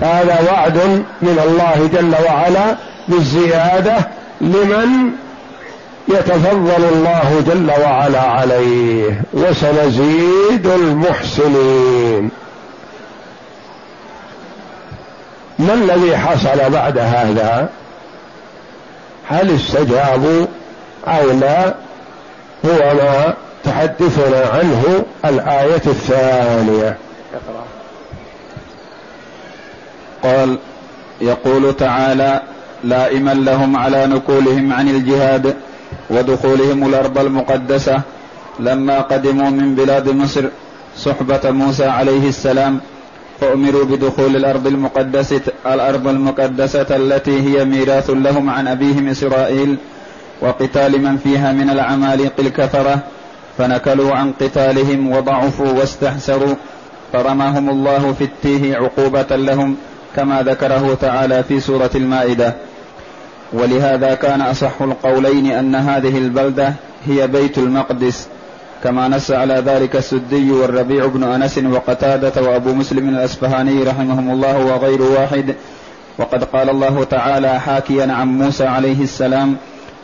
هذا 0.00 0.52
وعد 0.52 0.78
من 1.22 1.40
الله 1.44 1.90
جل 1.92 2.14
وعلا 2.26 2.76
بالزيادة 3.08 3.96
لمن 4.40 5.10
يتفضل 6.08 6.84
الله 6.92 7.44
جل 7.46 7.70
وعلا 7.82 8.20
عليه 8.20 9.22
وسنزيد 9.32 10.66
المحسنين. 10.66 12.30
ما 15.58 15.74
الذي 15.74 16.16
حصل 16.16 16.70
بعد 16.70 16.98
هذا؟ 16.98 17.68
هل 19.28 19.54
استجابوا 19.54 20.46
أو 21.06 21.30
لا؟ 21.30 21.74
هو 22.64 22.94
ما 22.94 23.34
تحدثنا 23.64 24.46
عنه 24.54 25.04
الآية 25.24 25.82
الثانية. 25.86 26.96
قال 30.22 30.58
يقول 31.20 31.76
تعالى 31.76 32.42
لائما 32.84 33.34
لهم 33.34 33.76
على 33.76 34.06
نقولهم 34.06 34.72
عن 34.72 34.88
الجهاد 34.88 35.54
ودخولهم 36.10 36.88
الأرض 36.88 37.18
المقدسة 37.18 38.00
لما 38.60 39.00
قدموا 39.00 39.50
من 39.50 39.74
بلاد 39.74 40.08
مصر 40.08 40.44
صحبة 40.96 41.50
موسى 41.50 41.84
عليه 41.84 42.28
السلام 42.28 42.80
فأمروا 43.40 43.84
بدخول 43.84 44.36
الأرض 44.36 44.66
المقدسة 44.66 45.40
الأرض 45.66 46.08
المقدسة 46.08 46.96
التي 46.96 47.40
هي 47.40 47.64
ميراث 47.64 48.10
لهم 48.10 48.50
عن 48.50 48.68
أبيهم 48.68 49.08
إسرائيل 49.08 49.76
وقتال 50.40 51.02
من 51.02 51.16
فيها 51.16 51.52
من 51.52 51.70
العمالقة 51.70 52.32
الكفرة 52.38 52.98
فنكلوا 53.58 54.14
عن 54.14 54.32
قتالهم 54.40 55.12
وضعفوا 55.12 55.72
واستحسروا 55.72 56.54
فرماهم 57.12 57.70
الله 57.70 58.12
في 58.12 58.24
التيه 58.24 58.76
عقوبة 58.76 59.36
لهم 59.36 59.76
كما 60.16 60.42
ذكره 60.42 60.98
تعالى 61.00 61.42
في 61.42 61.60
سورة 61.60 61.90
المائدة. 61.94 62.54
ولهذا 63.52 64.14
كان 64.14 64.42
أصح 64.42 64.82
القولين 64.82 65.46
أن 65.46 65.74
هذه 65.74 66.18
البلدة 66.18 66.74
هي 67.06 67.26
بيت 67.26 67.58
المقدس 67.58 68.28
كما 68.84 69.08
نص 69.08 69.30
على 69.30 69.54
ذلك 69.54 69.96
السدي 69.96 70.50
والربيع 70.50 71.06
بن 71.06 71.22
أنس 71.24 71.58
وقتادة 71.58 72.42
وأبو 72.42 72.72
مسلم 72.74 73.08
الأسفهاني 73.08 73.82
رحمهم 73.82 74.30
الله 74.30 74.58
وغير 74.58 75.02
واحد. 75.02 75.54
وقد 76.18 76.44
قال 76.44 76.70
الله 76.70 77.04
تعالى 77.04 77.60
حاكيا 77.60 78.12
عن 78.12 78.26
موسى 78.26 78.66
عليه 78.66 79.02
السلام 79.02 79.56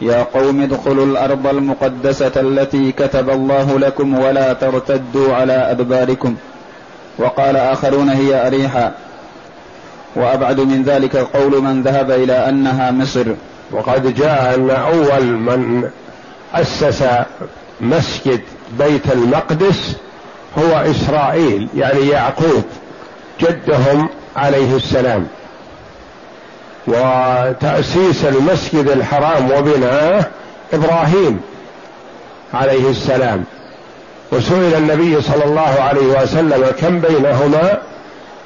يا 0.03 0.23
قوم 0.23 0.63
ادخلوا 0.63 1.07
الأرض 1.07 1.47
المقدسة 1.47 2.33
التي 2.37 2.93
كتب 2.93 3.31
الله 3.31 3.79
لكم 3.79 4.19
ولا 4.19 4.53
ترتدوا 4.53 5.35
على 5.35 5.53
أدباركم. 5.53 6.35
وقال 7.19 7.57
آخرون 7.57 8.09
هي 8.09 8.47
أريحا. 8.47 8.93
وأبعد 10.17 10.61
من 10.61 10.83
ذلك 10.83 11.17
قول 11.17 11.63
من 11.63 11.83
ذهب 11.83 12.11
إلى 12.11 12.49
أنها 12.49 12.91
مصر. 12.91 13.27
وقد 13.73 14.15
جاء 14.15 14.55
أن 14.55 14.71
أول 14.71 15.25
من 15.25 15.91
أسس 16.55 17.05
مسجد 17.81 18.41
بيت 18.79 19.13
المقدس 19.13 19.97
هو 20.59 20.77
إسرائيل 20.77 21.69
يعني 21.77 22.09
يعقوب 22.09 22.65
جدهم 23.41 24.09
عليه 24.37 24.77
السلام. 24.77 25.27
وتأسيس 26.87 28.25
المسجد 28.25 28.89
الحرام 28.89 29.51
وبناءه 29.51 30.27
إبراهيم 30.73 31.41
عليه 32.55 32.91
السلام. 32.91 33.45
وسئل 34.33 34.75
النبي 34.75 35.23
صلى 35.23 35.45
الله 35.45 35.77
عليه 35.81 36.23
وسلم 36.23 36.73
كم 36.81 37.01
بينهما؟ 37.01 37.79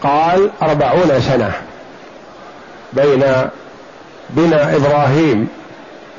قال 0.03 0.51
أربعون 0.63 1.21
سنة 1.21 1.53
بين 2.93 3.25
بناء 4.31 4.77
إبراهيم 4.77 5.49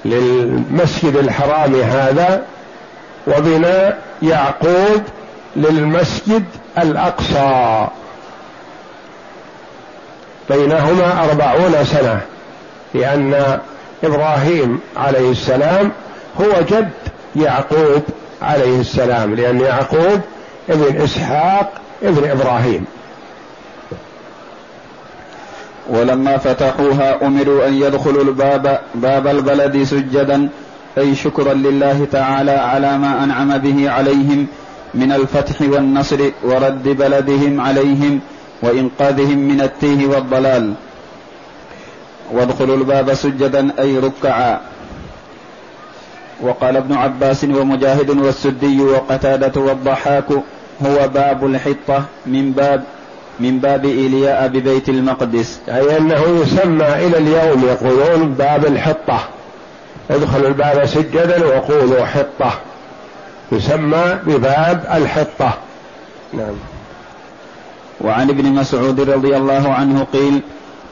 للمسجد 0.06 1.16
الحرام 1.16 1.76
هذا 1.76 2.44
وبناء 3.28 4.00
يعقوب 4.22 5.02
للمسجد 5.56 6.44
الأقصى. 6.78 7.88
بينهما 10.50 11.24
أربعون 11.24 11.86
سنة 11.86 12.22
لأن 12.94 13.60
إبراهيم 14.04 14.80
عليه 14.98 15.32
السلام 15.32 15.92
هو 16.42 16.62
جد 16.70 16.90
يعقوب 17.36 18.04
عليه 18.42 18.80
السلام 18.80 19.36
لأن 19.36 19.60
يعقوب 19.60 20.22
ابن 20.70 21.02
إسحاق 21.02 21.74
ابن 22.04 22.30
إبراهيم. 22.30 22.86
ولما 25.90 26.38
فتحوها 26.38 27.28
أمروا 27.28 27.68
أن 27.68 27.74
يدخلوا 27.74 28.24
الباب 28.24 28.80
باب 28.96 29.28
البلد 29.28 29.84
سجدا 29.84 30.50
أي 30.98 31.16
شكرا 31.16 31.54
لله 31.54 32.08
تعالى 32.12 32.52
على 32.52 32.98
ما 32.98 33.24
أنعم 33.24 33.58
به 33.58 33.92
عليهم 33.92 34.48
من 34.94 35.12
الفتح 35.12 35.62
والنصر 35.62 36.32
ورد 36.44 36.84
بلدهم 36.84 37.62
عليهم 37.62 38.20
وإنقاذهم 38.62 39.38
من 39.38 39.62
التيه 39.62 40.08
والضلال. 40.08 40.74
وادخلوا 42.32 42.78
الباب 42.78 43.14
سجدا 43.14 43.72
أي 43.80 44.00
ركعا. 44.00 44.62
وقال 46.42 46.78
ابن 46.78 46.94
عباس 46.94 47.44
ومجاهد 47.44 48.10
والسدي 48.10 48.82
وقتادة 48.82 49.62
والضحاك 49.62 50.32
هو 50.86 51.08
باب 51.08 51.46
الحطة 51.46 52.04
من 52.26 52.52
باب 52.52 52.84
من 53.40 53.60
باب 53.60 53.86
إيلياء 53.86 54.48
ببيت 54.48 54.90
المقدس. 54.90 55.60
أي 55.70 55.98
أنه 55.98 56.42
يسمى 56.42 56.86
إلى 56.86 57.18
اليوم 57.18 57.64
يقولون 57.64 58.34
باب 58.34 58.66
الحطة. 58.66 59.20
ادخلوا 60.12 60.48
الباب 60.48 60.86
سجدا 60.86 61.46
وقولوا 61.46 62.06
حطة. 62.06 62.54
يسمى 63.52 64.20
بباب 64.26 64.86
الحطة. 64.94 65.54
نعم. 66.34 66.75
وعن 68.06 68.30
ابن 68.30 68.46
مسعود 68.46 69.10
رضي 69.10 69.38
الله 69.38 69.74
عنه 69.74 70.08
قيل 70.14 70.42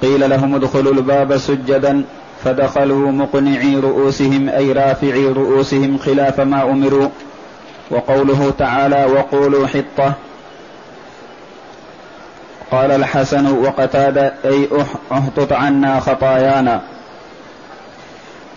قيل 0.01 0.29
لهم 0.29 0.55
ادخلوا 0.55 0.93
الباب 0.93 1.37
سجدا 1.37 2.03
فدخلوا 2.43 3.11
مقنعي 3.11 3.75
رؤوسهم 3.75 4.49
أي 4.49 4.71
رافعي 4.71 5.25
رؤوسهم 5.25 5.97
خلاف 5.97 6.39
ما 6.39 6.63
أمروا. 6.63 7.09
وقوله 7.91 8.53
تعالى 8.59 9.05
وقولوا 9.05 9.67
حطة 9.67 10.13
قال 12.71 12.91
الحسن 12.91 13.57
وقتاد 13.57 14.17
أي 14.45 14.67
أحطط 15.11 15.53
عنا 15.53 15.99
خطايانا 15.99 16.81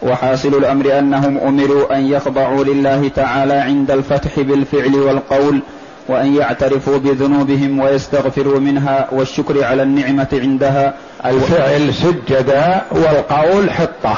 وحاصل 0.03 0.49
الأمر 0.49 0.99
أنهم 0.99 1.38
أمروا 1.38 1.97
أن 1.97 2.07
يخضعوا 2.07 2.64
لله 2.64 3.09
تعالى 3.09 3.55
عند 3.55 3.90
الفتح 3.90 4.40
بالفعل 4.40 4.95
والقول. 4.95 5.61
وأن 6.09 6.37
يعترفوا 6.37 6.99
بذنوبهم 6.99 7.81
ويستغفروا 7.81 8.61
منها 8.61 9.09
والشكر 9.12 9.64
على 9.64 9.83
النعمة 9.83 10.29
عندها. 10.33 10.95
الفعل 11.27 11.95
سجدا 11.95 12.83
والقول 12.90 13.71
حطة. 13.71 14.16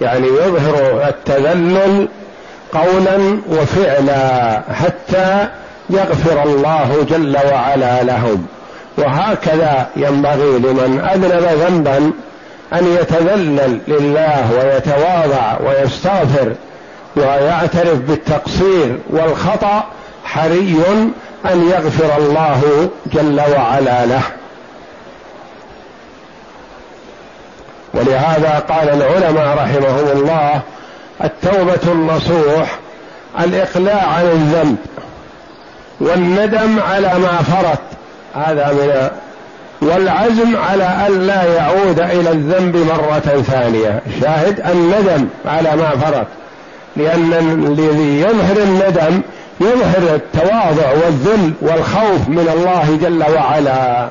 يعني 0.00 0.26
يظهر 0.26 1.08
التذلل 1.08 2.08
قولا 2.72 3.38
وفعلا 3.48 4.60
حتى 4.72 5.48
يغفر 5.90 6.42
الله 6.42 7.06
جل 7.10 7.36
وعلا 7.52 8.02
لهم. 8.02 8.46
وهكذا 8.98 9.86
ينبغي 9.96 10.58
لمن 10.58 11.00
أذنب 11.12 11.48
ذنبا 11.66 12.12
أن 12.72 12.86
يتذلل 13.00 13.78
لله 13.88 14.50
ويتواضع 14.52 15.58
ويستغفر 15.66 16.54
ويعترف 17.16 17.98
بالتقصير 17.98 18.98
والخطأ 19.10 19.84
حري 20.34 20.76
أن 21.52 21.68
يغفر 21.68 22.16
الله 22.18 22.90
جل 23.12 23.40
وعلا 23.40 24.06
له. 24.06 24.22
ولهذا 27.94 28.58
قال 28.68 28.88
العلماء 28.88 29.56
رحمهم 29.56 30.18
الله 30.18 30.60
التوبة 31.24 31.92
النصوح 31.92 32.78
الإقلاع 33.40 34.06
عن 34.06 34.24
الذنب 34.24 34.76
والندم 36.00 36.80
على 36.80 37.18
ما 37.18 37.42
فرط 37.42 37.78
هذا 38.34 38.72
من 38.72 39.10
والعزم 39.88 40.56
على 40.56 40.84
أن 40.84 41.26
لا 41.26 41.44
يعود 41.54 42.00
إلى 42.00 42.30
الذنب 42.30 42.76
مرة 42.76 43.42
ثانية. 43.42 44.02
شاهد 44.20 44.60
الندم 44.60 45.28
على 45.46 45.76
ما 45.76 45.90
فرط 45.90 46.26
لأن 46.96 47.32
الذي 47.66 48.20
يظهر 48.20 48.56
الندم 48.56 49.20
يظهر 49.60 50.14
التواضع 50.14 50.90
والذل 50.90 51.52
والخوف 51.60 52.28
من 52.28 52.48
الله 52.54 52.98
جل 53.02 53.24
وعلا. 53.34 54.08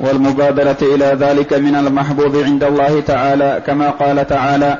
والمبادرة 0.00 0.76
إلى 0.82 1.16
ذلك 1.20 1.52
من 1.52 1.74
المحبوب 1.74 2.36
عند 2.36 2.64
الله 2.64 3.00
تعالى 3.00 3.62
كما 3.66 3.90
قال 3.90 4.26
تعالى 4.26 4.78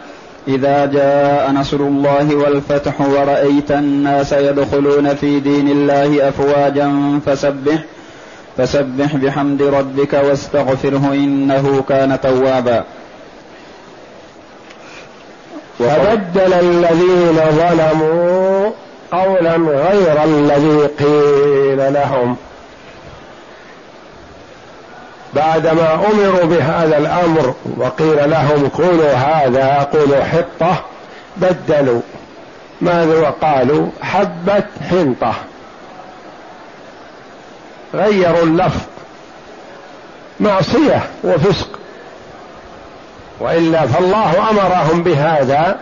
إذا 0.49 0.87
جاء 0.87 1.53
نصر 1.53 1.77
الله 1.77 2.37
والفتح 2.37 3.01
ورأيت 3.01 3.71
الناس 3.71 4.33
يدخلون 4.33 5.14
في 5.14 5.40
دين 5.40 5.68
الله 5.68 6.29
أفواجا 6.29 7.21
فسبح 7.27 7.79
فسبح 8.57 9.16
بحمد 9.16 9.62
ربك 9.62 10.12
واستغفره 10.12 11.11
إنه 11.12 11.85
كان 11.88 12.21
توابا. 12.21 12.85
فبدل 15.79 16.53
الذين 16.53 17.41
ظلموا 17.51 18.71
قولا 19.12 19.57
غير 19.57 20.25
الذي 20.25 20.87
قيل 20.87 21.95
لهم. 21.95 22.37
بعدما 25.35 25.95
أمروا 25.95 26.45
بهذا 26.45 26.99
الأمر 26.99 27.55
وقيل 27.77 28.31
لهم 28.31 28.69
قولوا 28.69 29.12
هذا 29.12 29.88
قولوا 29.93 30.25
حطة 30.25 30.85
بدلوا. 31.37 32.01
ماذا 32.81 33.19
وقالوا 33.19 33.87
حبه 34.03 34.64
حنطة. 34.91 35.35
غيروا 37.95 38.43
اللفظ. 38.43 38.81
معصية 40.41 41.03
وفسق. 41.25 41.78
وإلا 43.40 43.87
فالله 43.87 44.51
أمرهم 44.51 45.03
بهذا 45.03 45.79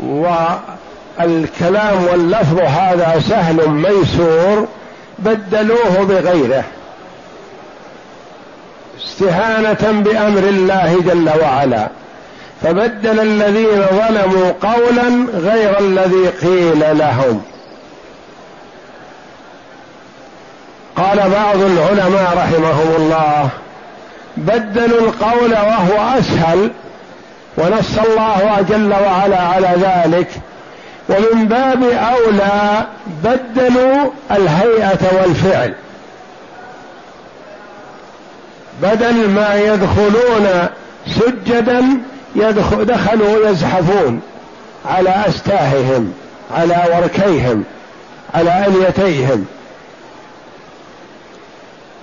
والكلام 0.00 2.04
واللفظ 2.12 2.60
هذا 2.60 3.22
سهل 3.28 3.68
ميسور 3.68 4.68
بدلوه 5.18 6.04
بغيره. 6.08 6.64
استهانة 9.04 10.02
بأمر 10.02 10.38
الله 10.38 11.00
جل 11.00 11.30
وعلا. 11.42 11.88
فبدل 12.62 13.20
الذين 13.20 13.84
ظلموا 13.90 14.52
قولا 14.62 15.26
غير 15.34 15.78
الذي 15.78 16.28
قيل 16.28 16.98
لهم. 16.98 17.42
قال 20.96 21.16
بعض 21.16 21.56
العلماء 21.56 22.34
رحمهم 22.36 22.94
الله 22.96 23.48
بدلوا 24.36 25.00
القول 25.00 25.52
وهو 25.52 26.18
أسهل 26.18 26.70
ونص 27.58 27.98
الله 27.98 28.64
جل 28.68 28.92
وعلا 28.92 29.40
على 29.40 29.70
ذلك. 29.80 30.28
ومن 31.08 31.48
باب 31.48 31.82
أولى 31.82 32.86
بدلوا 33.24 34.10
الهيئة 34.30 34.98
والفعل. 35.12 35.74
بدل 38.82 39.28
ما 39.28 39.54
يدخلون 39.54 40.68
سجدا 41.06 41.84
يدخل 42.36 42.84
دخلوا 42.84 43.48
يزحفون 43.48 44.20
على 44.86 45.24
أستاههم 45.28 46.12
على 46.56 46.84
وركيهم 46.94 47.64
على 48.34 48.66
أليتيهم. 48.66 49.46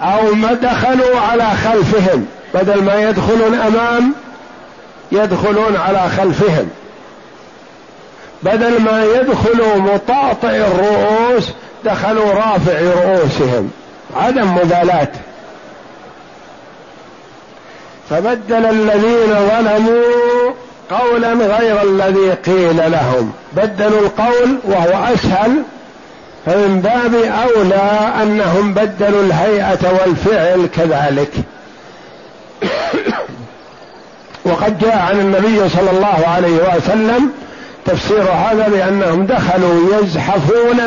أو 0.01 0.35
ما 0.35 0.53
دخلوا 0.53 1.19
على 1.19 1.43
خلفهم 1.43 2.25
بدل 2.53 2.83
ما 2.83 3.09
يدخلون 3.09 3.53
أمام 3.53 4.13
يدخلون 5.11 5.75
على 5.75 6.09
خلفهم. 6.17 6.69
بدل 8.43 8.81
ما 8.81 9.05
يدخلوا 9.05 9.75
مطاطئ 9.75 10.67
الرؤوس 10.67 11.51
دخلوا 11.85 12.33
رافع 12.33 12.79
رؤوسهم. 12.81 13.71
عدم 14.15 14.55
مبالاة 14.55 15.11
فبدل 18.09 18.65
الذين 18.65 19.35
ظلموا 19.49 20.53
قولا 20.89 21.33
غير 21.33 21.81
الذي 21.81 22.31
قيل 22.31 22.91
لهم. 22.91 23.31
بدلوا 23.53 23.99
القول 23.99 24.57
وهو 24.63 25.13
أسهل 25.13 25.63
فمن 26.47 26.81
باب 26.81 27.15
أولى 27.15 28.11
أنهم 28.21 28.73
بدلوا 28.73 29.23
الهيئة 29.23 29.99
والفعل 29.99 30.67
كذلك. 30.75 31.31
وقد 34.45 34.79
جاء 34.79 34.97
عن 34.97 35.19
النبي 35.19 35.69
صلى 35.69 35.91
الله 35.91 36.27
عليه 36.27 36.75
وسلم 36.75 37.31
تفسير 37.85 38.21
هذا 38.21 38.67
بأنهم 38.67 39.25
دخلوا 39.25 40.01
يزحفون 40.01 40.81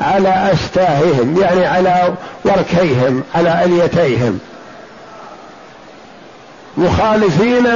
على 0.00 0.52
أستاههم 0.52 1.42
يعني 1.42 1.66
على 1.66 2.14
وركيهم 2.44 3.22
على 3.34 3.64
أليتيهم. 3.64 4.38
مخالفين 6.76 7.66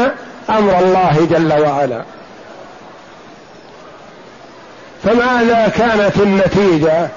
أمر 0.51 0.79
الله 0.79 1.27
جل 1.31 1.53
وعلا. 1.63 2.03
فماذا 5.05 5.73
كانت 5.79 6.17
النتيجة؟ 6.17 7.09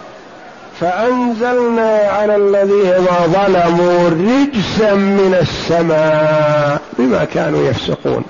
فأنزلنا 0.79 1.97
على 1.97 2.35
الذين 2.35 3.05
ظلموا 3.25 4.09
رجسا 4.09 4.93
من 4.93 5.37
السماء 5.41 6.81
بما 6.99 7.25
كانوا 7.25 7.69
يفسقون. 7.69 8.23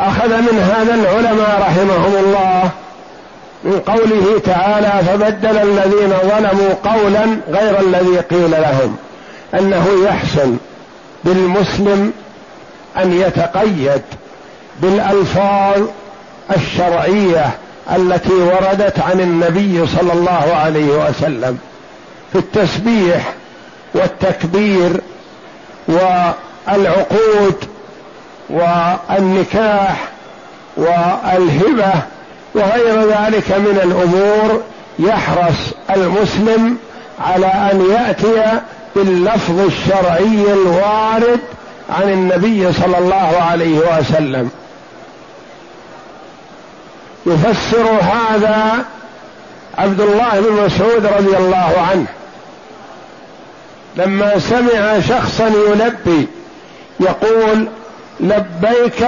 أخذ 0.00 0.28
من 0.28 0.58
هذا 0.58 0.94
العلماء 0.94 1.60
رحمهم 1.60 2.14
الله 2.16 2.70
من 3.64 3.80
قوله 3.80 4.38
تعالى 4.44 5.04
فبدل 5.06 5.58
الذين 5.58 6.12
ظلموا 6.22 6.74
قولا 6.84 7.26
غير 7.48 7.80
الذي 7.80 8.18
قيل 8.20 8.50
لهم 8.50 8.96
أنه 9.54 9.86
يحسن 10.04 10.56
بالمسلم 11.24 12.12
أن 12.96 13.12
يتقيد 13.12 14.02
بالألفاظ 14.82 15.82
الشرعية 16.56 17.50
التي 17.96 18.32
وردت 18.32 18.98
عن 18.98 19.20
النبي 19.20 19.86
صلى 19.86 20.12
الله 20.12 20.54
عليه 20.64 21.08
وسلم 21.08 21.58
في 22.32 22.38
التسبيح 22.38 23.32
والتكبير 23.94 25.00
والعقود 25.88 27.54
والنكاح 28.50 30.08
والهبة 30.76 31.92
وغير 32.54 33.02
ذلك 33.02 33.50
من 33.50 33.80
الأمور 33.84 34.62
يحرص 34.98 35.72
المسلم 35.90 36.76
على 37.20 37.46
أن 37.46 37.90
يأتي 37.90 38.60
باللفظ 38.96 39.60
الشرعي 39.60 40.52
الوارد 40.52 41.40
عن 41.90 42.08
النبي 42.12 42.72
صلى 42.72 42.98
الله 42.98 43.42
عليه 43.50 43.78
وسلم. 43.78 44.50
يفسر 47.26 47.88
هذا 48.00 48.84
عبد 49.78 50.00
الله 50.00 50.40
بن 50.40 50.64
مسعود 50.64 51.06
رضي 51.06 51.36
الله 51.36 51.86
عنه. 51.90 52.06
لما 53.96 54.38
سمع 54.38 55.00
شخصا 55.00 55.46
يلبي 55.46 56.28
يقول 57.00 57.68
لبيك 58.20 59.06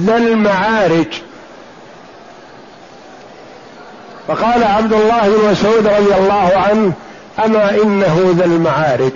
ذا 0.00 0.16
المعارج. 0.16 1.06
فقال 4.28 4.64
عبد 4.64 4.92
الله 4.92 5.20
بن 5.20 5.50
مسعود 5.50 5.86
رضي 5.86 6.14
الله 6.14 6.52
عنه 6.56 6.92
أما 7.44 7.70
إنه 7.70 8.34
ذا 8.38 8.44
المعارج. 8.44 9.12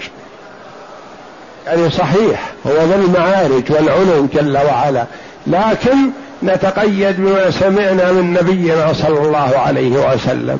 يعني 1.66 1.90
صحيح 1.90 2.52
هو 2.66 2.72
ذا 2.72 2.94
المعارج 2.94 3.72
والعلو 3.72 4.26
جل 4.34 4.58
وعلا 4.58 5.04
لكن 5.46 6.10
نتقيد 6.44 7.16
بما 7.18 7.50
سمعنا 7.50 8.12
من 8.12 8.32
نبينا 8.32 8.92
صلى 8.92 9.18
الله 9.18 9.58
عليه 9.58 9.90
وسلم. 9.90 10.58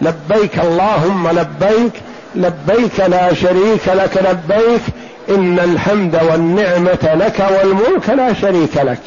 لبيك 0.00 0.58
اللهم 0.58 1.28
لبيك 1.28 1.92
لبيك 2.34 3.00
لا 3.00 3.34
شريك 3.34 3.88
لك 3.88 4.16
لبيك 4.30 4.82
إن 5.28 5.58
الحمد 5.58 6.14
والنعمة 6.30 7.14
لك 7.14 7.46
والملك 7.50 8.10
لا 8.10 8.34
شريك 8.34 8.76
لك. 8.76 8.98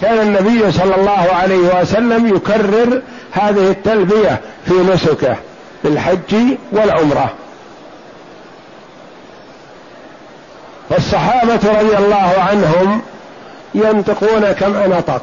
كان 0.00 0.18
النبي 0.18 0.72
صلى 0.72 0.94
الله 0.94 1.34
عليه 1.34 1.80
وسلم 1.80 2.36
يكرر 2.36 3.02
هذه 3.32 3.70
التلبية 3.70 4.40
في 4.66 4.74
نسكه 4.74 5.36
في 5.82 5.88
الحج 5.88 6.56
والعمرة. 6.72 7.32
فالصحابه 10.90 11.80
رضي 11.80 11.96
الله 11.98 12.34
عنهم 12.38 13.02
ينطقون 13.74 14.52
كما 14.52 14.86
نطق 14.86 15.22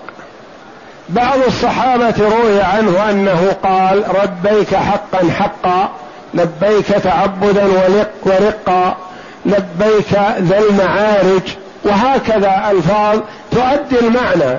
بعض 1.10 1.38
الصحابة 1.48 2.14
روي 2.20 2.62
عنه 2.62 3.10
أنه 3.10 3.56
قال 3.64 4.04
ربيك 4.24 4.76
حقا 4.76 5.32
حقا 5.40 5.90
لبيك 6.34 6.88
تعبدا 6.88 7.66
ورقا 8.24 8.98
لبيك 9.46 10.14
ذا 10.40 10.60
المعارج. 10.60 11.42
وهكذا 11.84 12.72
ألفاظ 12.72 13.20
تؤدي 13.52 14.00
المعنى. 14.00 14.58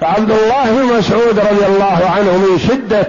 فعبد 0.00 0.30
الله 0.30 0.64
بن 0.64 0.98
مسعود 0.98 1.38
رضي 1.38 1.66
الله 1.66 2.10
عنه 2.16 2.36
من 2.36 2.58
شدة 2.68 3.06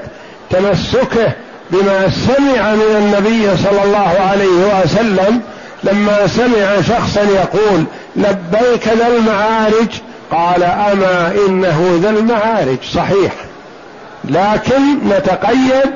تمسكه 0.50 1.32
بما 1.72 2.10
سمع 2.10 2.72
من 2.72 2.96
النبي 2.98 3.58
صلى 3.58 3.84
الله 3.84 4.16
عليه 4.32 4.84
وسلم 4.84 5.42
لما 5.84 6.28
سمع 6.28 6.82
شخصا 6.82 7.22
يقول 7.22 7.86
لبيك 8.20 8.88
ذا 8.88 9.08
المعارج؟ 9.08 10.02
قال 10.32 10.64
أما 10.64 11.34
إنه 11.48 12.00
ذا 12.02 12.10
المعارج. 12.10 12.78
صحيح. 12.94 13.34
لكن 14.26 15.10
نتقيد 15.10 15.92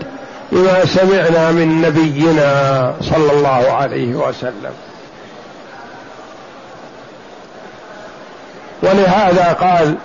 بما 0.52 0.86
سمعنا 0.86 1.52
من 1.52 1.82
نبينا 1.82 2.94
صلى 3.02 3.32
الله 3.32 3.72
عليه 3.72 4.16
وسلم. 4.16 4.74
ولهذا 8.84 9.58
قال 9.62 9.96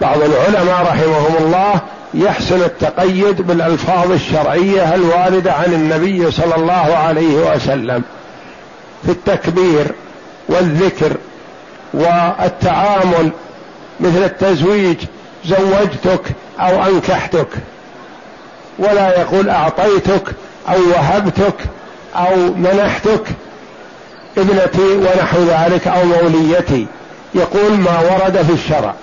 بعض 0.00 0.18
العلماء 0.22 0.82
رحمهم 0.82 1.36
الله 1.38 1.80
يحسن 2.14 2.62
التقيد 2.62 3.42
بالألفاظ 3.42 4.12
الشرعية 4.12 4.94
الواردة 4.94 5.52
عن 5.52 5.72
النبي 5.72 6.30
صلى 6.30 6.56
الله 6.56 6.96
عليه 6.96 7.54
وسلم 7.54 8.02
في 9.04 9.12
التكبير 9.12 9.86
والذكر 10.48 11.16
والتعامل 11.94 13.30
مثل 14.00 14.24
التزويج 14.24 14.96
زوجتك 15.44 16.22
أو 16.60 16.84
أنكحتك. 16.84 17.48
ولا 18.78 19.20
يقول 19.20 19.48
أعطيتك 19.48 20.22
أو 20.68 20.80
وهبتك 20.90 21.54
أو 22.16 22.36
منحتك 22.36 23.22
ابنتي 24.38 24.96
ونحو 24.96 25.38
ذلك 25.38 25.88
أو 25.88 26.04
موليتي. 26.04 26.86
يقول 27.34 27.72
ما 27.72 28.00
ورد 28.00 28.42
في 28.42 28.52
الشرع 28.52 28.94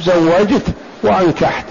زوجت 0.00 0.66
وأنكحت. 1.02 1.64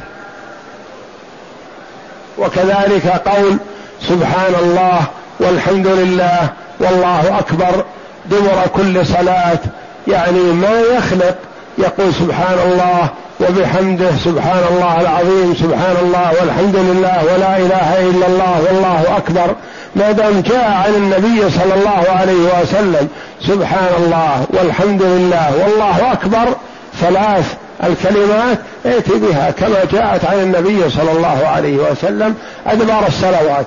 وكذلك 2.37 3.07
قول 3.07 3.57
سبحان 4.01 4.55
الله 4.59 5.01
والحمد 5.39 5.87
لله 5.87 6.49
والله 6.79 7.39
أكبر 7.39 7.85
دبر 8.25 8.67
كل 8.75 9.05
صلاة 9.05 9.59
يعني 10.07 10.39
ما 10.39 10.79
يخلق 10.79 11.35
يقول 11.77 12.13
سبحان 12.13 12.57
الله 12.65 13.09
وبحمده 13.39 14.11
سبحان 14.25 14.63
الله 14.71 15.01
العظيم 15.01 15.55
سبحان 15.55 15.95
الله 16.01 16.31
والحمد 16.41 16.75
لله 16.75 17.23
ولا 17.33 17.57
إله 17.57 18.09
إلا 18.09 18.27
الله 18.27 18.61
والله 18.67 19.17
أكبر 19.17 19.55
ما 19.95 20.11
دام 20.11 20.41
جاء 20.41 20.71
عن 20.71 20.95
النبي 20.95 21.49
صلى 21.49 21.73
الله 21.73 22.05
عليه 22.19 22.61
وسلم 22.61 23.07
سبحان 23.41 23.89
الله 23.97 24.45
والحمد 24.49 25.01
لله 25.01 25.51
والله 25.63 26.11
أكبر 26.11 26.55
ثلاث 27.01 27.53
الكلمات 27.83 28.57
ائت 28.85 29.11
بها 29.11 29.51
كما 29.51 29.85
جاءت 29.91 30.25
عن 30.25 30.39
النبي 30.39 30.89
صلى 30.89 31.11
الله 31.11 31.47
عليه 31.47 31.77
وسلم 31.77 32.35
أدبار 32.67 33.07
الصلوات. 33.07 33.65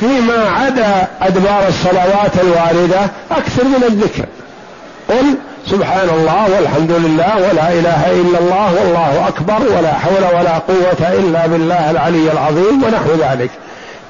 فيما 0.00 0.50
عدا 0.50 1.08
أدبار 1.22 1.68
الصلوات 1.68 2.32
الواردة 2.42 3.00
أكثر 3.30 3.64
من 3.64 3.84
الذكر. 3.88 4.26
قل 5.08 5.34
سبحان 5.66 6.08
الله 6.08 6.46
والحمد 6.56 6.90
لله 6.90 7.36
ولا 7.36 7.72
إله 7.72 8.10
إلا 8.10 8.38
الله 8.38 8.74
والله 8.74 9.28
أكبر 9.28 9.76
ولا 9.78 9.92
حول 9.92 10.38
ولا 10.38 10.58
قوة 10.58 11.12
إلا 11.12 11.46
بالله 11.46 11.90
العلي 11.90 12.32
العظيم 12.32 12.82
ونحو 12.82 13.10
ذلك. 13.30 13.50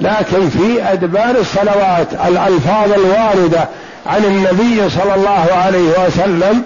لكن 0.01 0.49
في 0.49 0.93
أدبار 0.93 1.35
الصلوات 1.41 2.09
الألفاظ 2.29 2.93
الواردة 2.93 3.69
عن 4.07 4.25
النبي 4.25 4.91
صلى 4.91 5.15
الله 5.15 5.47
عليه 5.65 6.07
وسلم 6.07 6.63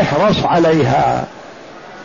احرص 0.00 0.44
عليها. 0.44 1.24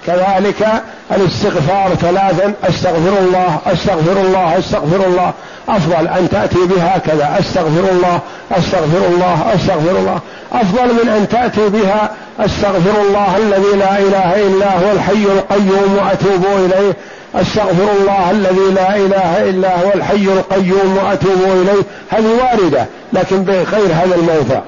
كذلك 0.10 0.68
الاستغفار 1.12 1.96
ثلاثا 2.02 2.54
أستغفر 2.70 3.20
الله 3.20 3.58
أستغفر 3.66 4.22
الله 4.22 4.58
أستغفر 4.58 5.06
الله. 5.08 5.34
أفضل 5.70 6.08
أن 6.08 6.30
تأتي 6.30 6.58
بهكذا 6.66 7.36
أستغفر 7.40 7.92
الله 7.92 8.20
أستغفر 8.52 9.08
الله 9.08 9.54
أستغفر 9.56 9.98
الله. 10.00 10.20
أفضل 10.54 10.94
من 10.94 11.10
أن 11.10 11.28
تأتي 11.30 11.70
بها 11.70 12.12
أستغفر 12.40 13.02
الله 13.02 13.38
الذي 13.38 13.78
لا 13.80 14.00
إله 14.00 14.48
إلا 14.48 14.80
هو 14.80 14.92
الحي 14.92 15.24
القيوم 15.24 15.98
وأتوب 15.98 16.46
إليه. 16.66 16.94
أستغفر 17.36 17.92
الله 18.00 18.32
الذي 18.32 18.74
لا 18.76 18.96
إله 18.96 19.50
إلا 19.50 19.82
هو 19.82 19.94
الحي 19.96 20.26
القيوم 20.26 20.98
وأتوب 21.04 21.44
إليه. 21.44 21.84
هذه 22.10 22.32
واردة 22.42 22.86
لكن 23.14 23.44
بغير 23.44 23.92
هذا 23.94 24.16
الموضع. 24.16 24.60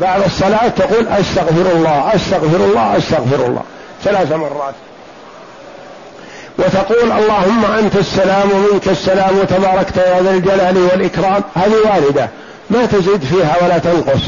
بعد 0.00 0.22
الصلاة 0.22 0.68
تقول 0.68 1.08
أستغفر 1.08 1.72
الله 1.76 2.14
أستغفر 2.14 2.64
الله 2.64 2.96
أستغفر 2.96 3.46
الله. 3.46 3.62
ثلاث 4.06 4.32
مرات. 4.32 4.74
وتقول 6.58 7.12
اللهم 7.12 7.64
أنت 7.78 7.96
السلام 7.96 8.50
ومنك 8.52 8.88
السلام 8.88 9.38
وتباركت 9.38 9.96
يا 9.96 10.22
ذا 10.22 10.30
الجلال 10.30 10.76
والإكرام. 10.78 11.42
هذه 11.54 11.74
واردة. 11.84 12.28
ما 12.70 12.86
تزيد 12.86 13.24
فيها 13.24 13.56
ولا 13.62 13.78
تنقص. 13.78 14.20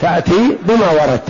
تأتي 0.00 0.56
بما 0.62 0.90
ورد. 0.90 1.20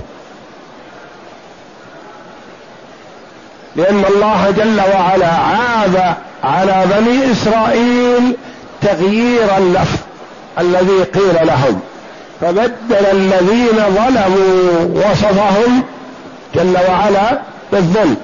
لأن 3.76 4.04
الله 4.04 4.50
جل 4.50 4.80
وعلا 4.80 5.32
عاب 5.32 6.16
على 6.44 6.84
بني 6.90 7.32
إسرائيل 7.32 8.36
تغيير 8.82 9.56
اللفظ 9.58 9.98
الذي 10.58 11.02
قيل 11.02 11.46
لهم. 11.46 11.80
فبدل 12.40 13.06
الذين 13.12 13.78
ظلموا 13.90 15.04
وصفهم 15.04 15.82
جل 16.54 16.76
وعلا 16.88 17.53
بالظلم 17.74 18.16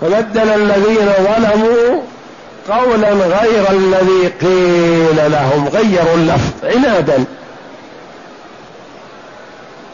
فبدل 0.00 0.48
الذين 0.48 1.08
ظلموا 1.18 2.02
قولا 2.68 3.12
غير 3.12 3.70
الذي 3.70 4.28
قيل 4.40 5.32
لهم 5.32 5.68
غيروا 5.68 6.14
اللفظ 6.14 6.64
عنادا. 6.64 7.24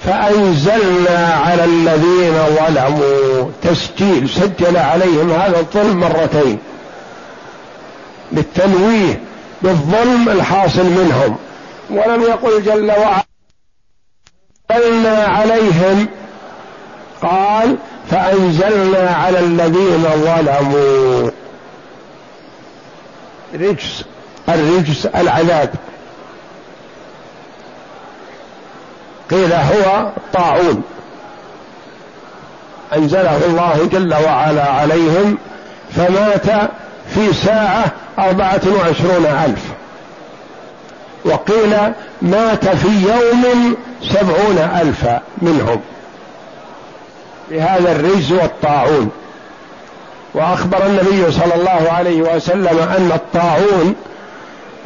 فأنزلنا 0.04 1.40
على 1.46 1.64
الذين 1.64 2.34
ظلموا 2.46 3.50
تسجيل 3.62 4.28
سجل 4.28 4.76
عليهم 4.76 5.30
هذا 5.30 5.58
الظلم 5.58 6.00
مرتين. 6.00 6.58
للتنويه 8.32 9.20
بالظلم 9.62 10.28
الحاصل 10.28 10.84
منهم. 10.84 11.37
ولم 11.90 12.22
يقل 12.22 12.62
جل 12.62 12.90
وعلا 12.90 13.24
أنزلنا 14.70 15.24
عليهم 15.24 16.08
فأنزلنا 18.14 19.11
على 19.11 19.38
الذين 19.38 20.05
ظلموا. 20.14 21.31
رجس 23.55 24.05
الرجس 24.48 25.07
العذاب. 25.07 25.70
قيل 29.31 29.53
هو 29.53 30.11
طاعون. 30.33 30.83
أنزله 32.96 33.46
الله 33.46 33.88
جل 33.92 34.14
وعلا 34.14 34.70
عليهم 34.70 35.38
فمات 35.96 36.70
في 37.14 37.33
ساعة 37.33 37.85
أربعة 38.18 38.61
وعشرون 38.66 39.27
ألف. 39.27 39.64
وقيل 41.24 41.92
مات 42.22 42.68
في 42.68 42.88
يوم 42.88 43.77
سبعون 44.03 44.59
ألفا 44.59 45.20
منهم. 45.42 45.81
بهذا 47.50 47.92
الرجز 47.92 48.33
والطاعون. 48.33 49.11
وأخبر 50.35 50.87
النبي 50.87 51.33
صلى 51.33 51.54
الله 51.54 51.92
عليه 51.92 52.22
وسلم 52.22 52.78
أن 52.78 53.11
الطاعون 53.14 53.94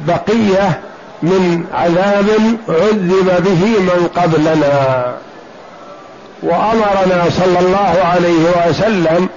بقية 0.01 0.81
من 1.23 1.65
عذاب 1.75 2.27
عذب 2.69 3.45
به 3.45 3.81
من 3.81 4.09
قبلنا. 4.17 5.15
وأمرنا 6.43 7.25
صلى 7.31 7.59
الله 7.59 8.05
عليه 8.05 8.69
وسلم 8.69 9.29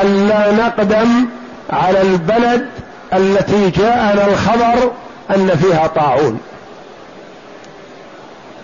الا 0.00 0.52
نقدم 0.52 1.26
على 1.70 2.00
البلد 2.00 2.68
التي 3.12 3.70
جاءنا 3.70 4.26
الخبر 4.26 4.90
أن 5.36 5.56
فيها 5.62 5.86
طاعون. 5.86 6.40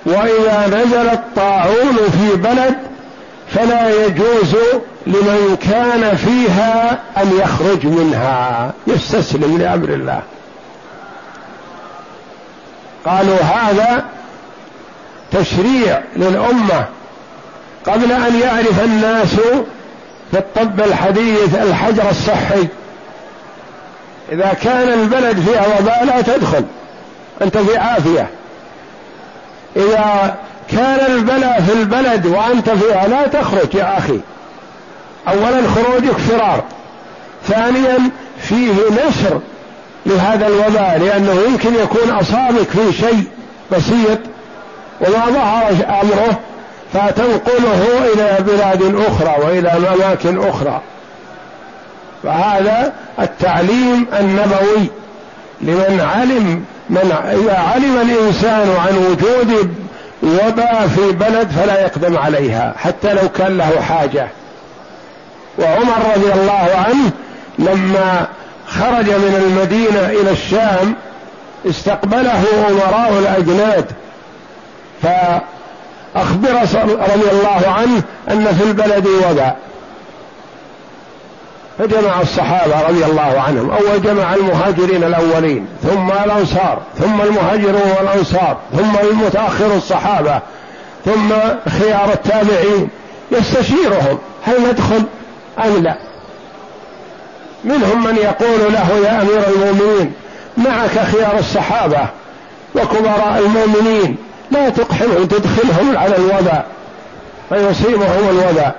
وإذا 0.06 0.66
نزل 0.66 1.08
الطاعون 1.08 1.96
في 1.96 2.36
بلد 2.36 2.93
فلا 3.54 4.06
يجوز 4.06 4.56
لمن 5.06 5.56
كان 5.70 6.16
فيها 6.16 7.00
أن 7.16 7.38
يخرج 7.38 7.86
منها. 7.86 8.72
يستسلم 8.86 9.58
لأمر 9.58 9.88
الله. 9.88 10.22
قالوا 13.06 13.40
هذا 13.40 14.04
تشريع 15.32 16.00
للأمة 16.16 16.84
قبل 17.86 18.12
أن 18.12 18.40
يعرف 18.40 18.84
الناس 18.84 19.34
في 20.30 20.38
الطب 20.38 20.80
الحديث 20.80 21.54
الحجر 21.54 22.10
الصحي. 22.10 22.66
إذا 24.32 24.56
كان 24.62 24.92
البلد 24.92 25.40
فيها 25.40 25.78
وباء 25.78 26.04
لا 26.04 26.20
تدخل. 26.20 26.64
أنت 27.42 27.58
في 27.58 27.78
عافية. 27.78 28.30
إذا 29.76 30.34
كان 30.74 31.12
البلاء 31.12 31.62
في 31.66 31.72
البلد 31.72 32.26
وأنت 32.26 32.70
فيها 32.70 33.08
لا 33.08 33.26
تخرج 33.26 33.74
يا 33.74 33.98
أخي. 33.98 34.20
اولا 35.28 35.62
خروجك 35.74 36.18
فرار. 36.18 36.64
ثانيا 37.48 37.98
فيه 38.40 38.72
نشر 38.72 39.40
لهذا 40.06 40.46
الوباء 40.46 40.98
لأنه 40.98 41.36
يمكن 41.48 41.74
يكون 41.74 42.10
أصابك 42.10 42.68
في 42.68 42.92
شيء 42.92 43.24
بسيط 43.72 44.18
وما 45.00 45.26
ظهر 45.26 45.70
أمره 46.02 46.38
فتنقله 46.92 47.84
إلى 48.14 48.38
بلاد 48.40 48.82
أخرى 48.82 49.34
وإلى 49.46 49.68
أماكن 49.68 50.48
أخرى. 50.48 50.80
فهذا 52.22 52.92
التعليم 53.20 54.06
النبوي. 54.20 54.88
لمن 55.60 56.00
علم 56.14 56.64
من 56.90 57.12
إذا 57.32 57.58
علم 57.58 58.00
الإنسان 58.00 58.76
عن 58.86 58.96
وجود 58.96 59.74
وباء 60.24 60.88
في 60.96 61.12
بلد 61.12 61.48
فلا 61.50 61.80
يقدم 61.80 62.18
عليها 62.18 62.74
حتى 62.76 63.14
لو 63.14 63.28
كان 63.28 63.58
له 63.58 63.80
حاجة. 63.80 64.28
وعمر 65.58 65.94
رضي 66.16 66.32
الله 66.32 66.70
عنه 66.86 67.10
لما 67.58 68.26
خرج 68.66 69.10
من 69.10 69.42
المدينة 69.46 70.20
إلى 70.20 70.30
الشام 70.30 70.94
استقبله 71.66 72.44
أمراء 72.70 73.18
الأجناد. 73.18 73.84
فأخبر 75.02 76.52
رضي 76.84 77.30
الله 77.32 77.62
عنه 77.66 78.02
أن 78.30 78.54
في 78.58 78.64
البلد 78.64 79.06
وباء 79.06 79.56
فجمع 81.78 82.20
الصحابة 82.20 82.88
رضي 82.88 83.04
الله 83.04 83.40
عنهم. 83.46 83.70
أول 83.70 84.02
جمع 84.02 84.34
المهاجرين 84.34 85.04
الأولين 85.04 85.66
ثم 85.82 86.10
الأنصار 86.24 86.78
ثم 86.98 87.20
المهاجرون 87.20 87.92
والأنصار 87.98 88.56
ثم 88.76 89.08
المتأخر 89.10 89.76
الصحابة 89.76 90.40
ثم 91.04 91.30
خيار 91.80 92.12
التابعين. 92.12 92.88
يستشيرهم 93.30 94.18
هل 94.44 94.68
ندخل 94.70 95.02
أم 95.64 95.82
لا؟ 95.82 95.96
منهم 97.64 98.04
من 98.04 98.16
يقول 98.16 98.72
له 98.72 98.90
يا 99.04 99.22
أمير 99.22 99.42
المؤمنين 99.48 100.12
معك 100.56 100.98
خيار 100.98 101.38
الصحابة 101.38 102.06
وكبراء 102.74 103.42
المؤمنين 103.46 104.16
لا 104.50 104.68
تقحمهم 104.68 105.24
تدخلهم 105.24 105.96
على 105.96 106.16
الوباء 106.16 106.66
فيصيبهم 107.48 108.28
الوباء. 108.30 108.74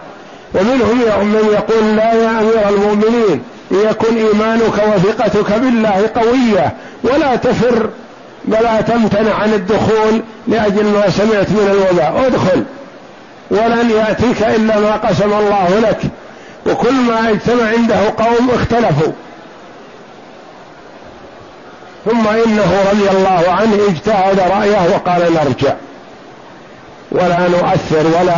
ومنهم 0.55 0.97
من 1.27 1.49
يقول 1.53 1.95
لا 1.95 2.13
يا 2.13 2.39
أمير 2.39 2.69
المؤمنين 2.69 3.43
ليكن 3.71 4.17
إيمانك 4.17 4.73
وثقتك 4.95 5.51
بالله 5.51 6.09
قوية 6.15 6.73
ولا 7.03 7.35
تفر 7.35 7.89
ولا 8.47 8.81
تمتنع 8.81 9.33
عن 9.33 9.53
الدخول 9.53 10.21
لأجل 10.47 10.83
ما 10.83 11.09
سمعت 11.09 11.49
من 11.49 11.69
الوباء. 11.71 12.27
ادخل 12.27 12.63
ولن 13.51 13.89
يأتيك 13.89 14.43
إلا 14.43 14.79
ما 14.79 14.95
قسم 14.95 15.33
الله 15.33 15.79
لك. 15.79 15.99
وكل 16.65 16.93
ما 16.93 17.29
اجتمع 17.29 17.67
عنده 17.77 17.99
قوم 18.17 18.49
اختلفوا. 18.53 19.13
ثم 22.05 22.27
إنه 22.27 22.85
رضي 22.91 23.09
الله 23.17 23.43
عنه 23.47 23.77
اجتهد 23.89 24.39
رأيه 24.39 24.95
وقال 24.95 25.33
نرجع. 25.33 25.73
ولا 27.11 27.47
نؤثر 27.47 28.07
ولا 28.19 28.35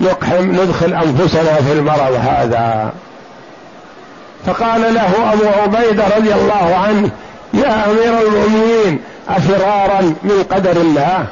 نقحم 0.00 0.50
ندخل 0.50 0.94
أنفسنا 0.94 1.54
في 1.54 1.72
المرض 1.72 2.20
هذا. 2.28 2.92
فقال 4.46 4.94
له 4.94 5.32
أبو 5.32 5.44
عبيدة 5.62 6.04
رضي 6.16 6.34
الله 6.34 6.76
عنه 6.76 7.10
يا 7.54 7.84
أمير 7.86 8.26
المؤمنين 8.26 9.00
أفرارا 9.28 10.00
من 10.00 10.44
قدر 10.50 10.70
الله. 10.70 11.26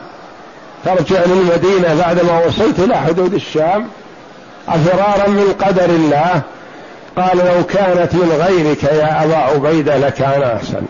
ترجع 0.85 1.21
للمدينة 1.27 1.95
بعدما 1.95 2.47
وصلت 2.47 2.79
إلى 2.79 2.97
حدود 2.97 3.35
الشام. 3.35 3.89
أفرارا 4.69 5.29
من 5.29 5.55
قدر 5.67 5.85
الله. 5.85 6.43
قال 7.17 7.39
لو 7.39 7.65
كانت 7.65 8.15
من 8.15 8.47
غيرك 8.47 8.85
يا 8.85 9.25
أبا 9.25 9.37
عبيدة 9.37 9.99
لكان 9.99 10.43
أحسن. 10.43 10.83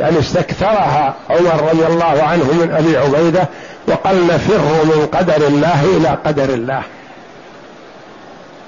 يعني 0.00 0.18
استكثرها 0.18 1.14
عمر 1.30 1.68
رضي 1.72 1.86
الله 1.86 2.22
عنه 2.22 2.44
من 2.44 2.74
أبي 2.78 2.96
عبيدة 2.96 3.48
وقال 3.88 4.26
نفر 4.26 4.58
من 4.84 5.08
قدر 5.12 5.46
الله 5.46 5.84
إلى 5.96 6.18
قدر 6.24 6.54
الله. 6.54 6.82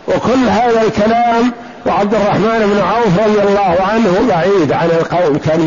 وكل 0.08 0.48
هذا 0.48 0.82
الكلام 0.82 1.52
وعبد 1.86 2.14
الرحمن 2.14 2.58
بن 2.58 2.80
عوف 2.80 3.28
رضي 3.28 3.48
الله 3.48 3.76
عنه 3.92 4.28
بعيد 4.28 4.72
عن 4.72 4.86
القوم 4.86 5.38
كان 5.38 5.66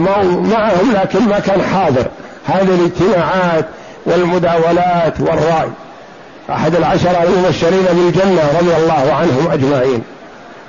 معهم 0.51 0.93
لكن 0.93 1.19
ما 1.29 1.39
كان 1.39 1.61
حاضر. 1.61 2.05
هذه 2.47 2.75
الاجتماعات 2.75 3.65
والمداولات 4.05 5.19
والرأي. 5.19 5.69
أحد 6.49 6.75
العشرة 6.75 7.23
المبشرين 7.23 7.85
بالجنة 7.91 8.41
رضي 8.59 8.75
الله 8.75 9.13
عنهم 9.13 9.51
أجمعين. 9.51 10.03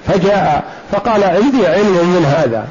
فجاء 0.08 0.64
فقال 0.92 1.24
عندي 1.24 1.66
علم 1.66 1.92
من 1.92 2.34
هذا. 2.36 2.66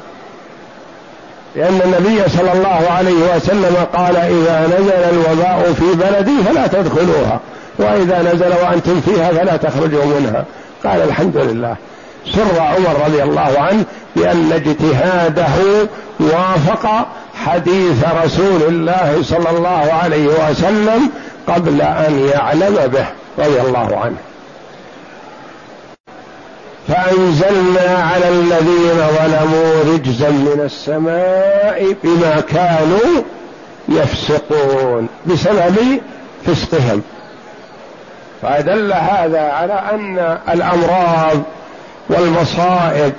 لأن 1.56 1.80
النبي 1.84 2.28
صلى 2.28 2.52
الله 2.52 2.90
عليه 2.90 3.36
وسلم 3.36 3.76
قال 3.94 4.16
إذا 4.16 4.66
نزل 4.78 5.04
الوباء 5.12 5.72
في 5.78 5.84
بلدي 5.94 6.42
فلا 6.48 6.66
تدخلوها 6.66 7.40
وإذا 7.78 8.32
نزل 8.32 8.52
وأنتم 8.62 9.00
فيها 9.00 9.28
فلا 9.28 9.56
تخرجوا 9.56 10.04
منها. 10.04 10.44
قال 10.84 11.02
الحمد 11.02 11.36
لله. 11.36 11.76
سر 12.34 12.60
عمر 12.60 13.06
رضي 13.06 13.22
الله 13.22 13.54
عنه 13.56 13.84
بأن 14.16 14.52
اجتهاده 14.52 15.88
وافق 16.20 17.06
حديث 17.44 18.04
رسول 18.24 18.62
الله 18.68 19.18
صلى 19.22 19.50
الله 19.50 19.92
عليه 20.02 20.26
وسلم 20.26 21.10
قبل 21.48 21.82
أن 21.82 22.28
يعلم 22.32 22.76
به 22.86 23.06
رضي 23.38 23.60
الله 23.60 23.98
عنه. 24.04 24.16
فأنزلنا 26.88 28.08
على 28.14 28.28
الذين 28.28 28.94
ظلموا 28.96 29.94
رجزا 29.94 30.30
من 30.30 30.60
السماء 30.64 31.96
بما 32.04 32.40
كانوا 32.40 33.22
يفسقون 33.88 35.08
بسبب 35.26 36.00
فسقهم. 36.46 37.02
فدل 38.42 38.92
هذا 38.92 39.40
على 39.40 39.72
أن 39.72 40.38
الأمراض 40.48 41.42
والمصائب 42.08 43.12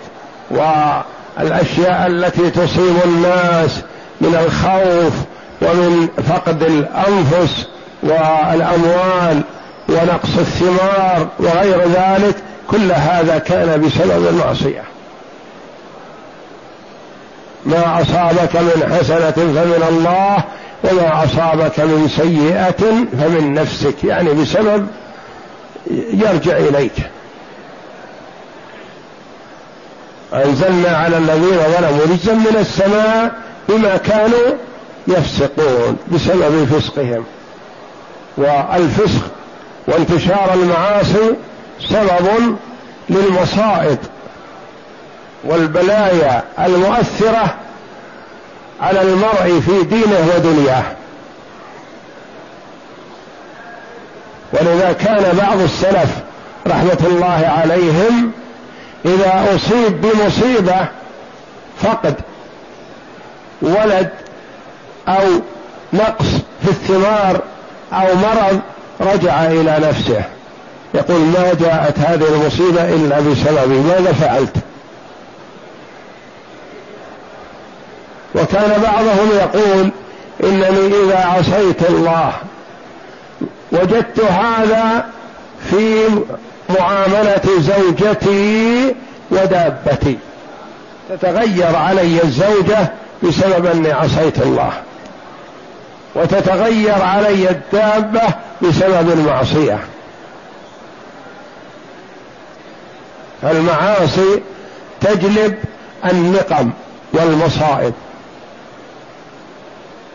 والأشياء 0.52 2.08
التي 2.08 2.50
تصيب 2.50 2.96
الناس 3.06 3.82
من 4.22 4.36
الخوف 4.46 5.14
ومن 5.62 6.08
فقد 6.30 6.64
الأنفس 6.64 7.68
والأموال 8.04 9.42
ونقص 9.90 10.38
الثمار 10.38 11.28
وغير 11.40 11.82
ذلك 11.82 12.36
كل 12.72 12.92
هذا 12.92 13.38
كان 13.38 13.82
بسبب 13.82 14.28
المعصية. 14.28 14.84
ما 17.66 18.02
أصابك 18.02 18.56
من 18.56 18.96
حسنة 19.00 19.32
فمن 19.32 19.86
الله 19.90 20.44
وما 20.84 21.24
أصابك 21.24 21.80
من 21.80 22.08
سيئة 22.08 23.06
فمن 23.22 23.54
نفسك. 23.54 24.04
يعني 24.04 24.34
بسبب 24.34 24.88
يرجع 26.14 26.58
إليك. 26.58 26.94
أنزلنا 30.34 30.98
على 30.98 31.18
الذين 31.18 31.58
ظلموا 31.58 32.06
رجزا 32.12 32.34
من 32.34 32.56
السماء 32.60 33.32
بما 33.70 33.98
كانوا 33.98 34.56
يفسقون 35.08 35.98
بسبب 36.12 36.66
فسقهم. 36.66 37.24
والفسق 38.38 39.32
وانتشار 39.88 40.54
المعاصي 40.54 41.36
سبب 41.80 42.58
للمصائب 43.10 43.98
والبلايا 45.44 46.44
المؤثرة 46.60 47.56
على 48.82 49.02
المرء 49.02 49.62
في 49.66 49.84
دينه 49.84 50.32
ودنياه. 50.36 50.84
ولذا 54.54 54.94
كان 54.94 55.38
بعض 55.38 55.60
السلف 55.60 56.10
رحمة 56.68 57.00
الله 57.08 57.54
عليهم 57.62 58.32
إذا 59.06 59.56
أصيب 59.56 60.02
بمصيبة 60.02 60.88
فقد 61.82 62.16
ولد 63.62 64.10
أو 65.08 65.24
نقص 65.94 66.26
في 66.64 66.70
الثمار 66.70 67.42
أو 67.94 68.16
مرض 68.16 68.62
رجع 69.02 69.46
إلى 69.46 69.78
نفسه. 69.90 70.24
يقول 70.96 71.20
ما 71.20 71.54
جاءت 71.60 72.00
هذه 72.00 72.28
المصيبة 72.34 72.84
إلا 72.84 73.20
بسببي 73.20 73.80
ماذا 73.80 74.14
فعلت؟ 74.14 74.56
وكان 78.36 78.82
بعضهم 78.82 79.30
يقول 79.34 79.92
إنني 80.44 81.04
إذا 81.04 81.18
عصيت 81.18 81.90
الله 81.90 82.34
وجدت 83.72 84.20
هذا 84.20 85.06
في 85.70 86.06
معاملة 86.80 87.42
زوجتي 87.60 88.96
ودابتي. 89.32 90.18
تتغير 91.10 91.76
علي 91.76 92.24
الزوجة 92.24 92.92
بسبب 93.24 93.66
أني 93.66 93.92
عصيت 93.92 94.42
الله. 94.42 94.72
وتتغير 96.16 97.02
علي 97.02 97.50
الدابة 97.50 98.22
بسبب 98.62 99.12
المعصية. 99.12 99.80
فالمعاصي 103.42 104.42
تجلب 105.02 105.56
النقم 106.06 106.70
والمصائب. 107.14 107.94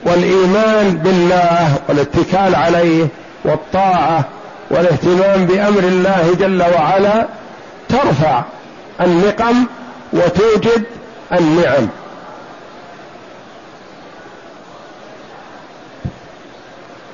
والإيمان 0.03 0.97
بالله 0.97 1.75
والاتكال 1.89 2.55
عليه 2.55 3.07
والطاعة 3.45 4.25
والاهتمام 4.71 5.47
بأمر 5.47 5.79
الله 5.79 6.37
جل 6.41 6.63
وعلا 6.63 7.27
ترفع 7.89 8.43
النقم 9.01 9.67
وتوجد 10.13 10.85
النعم. 11.33 11.89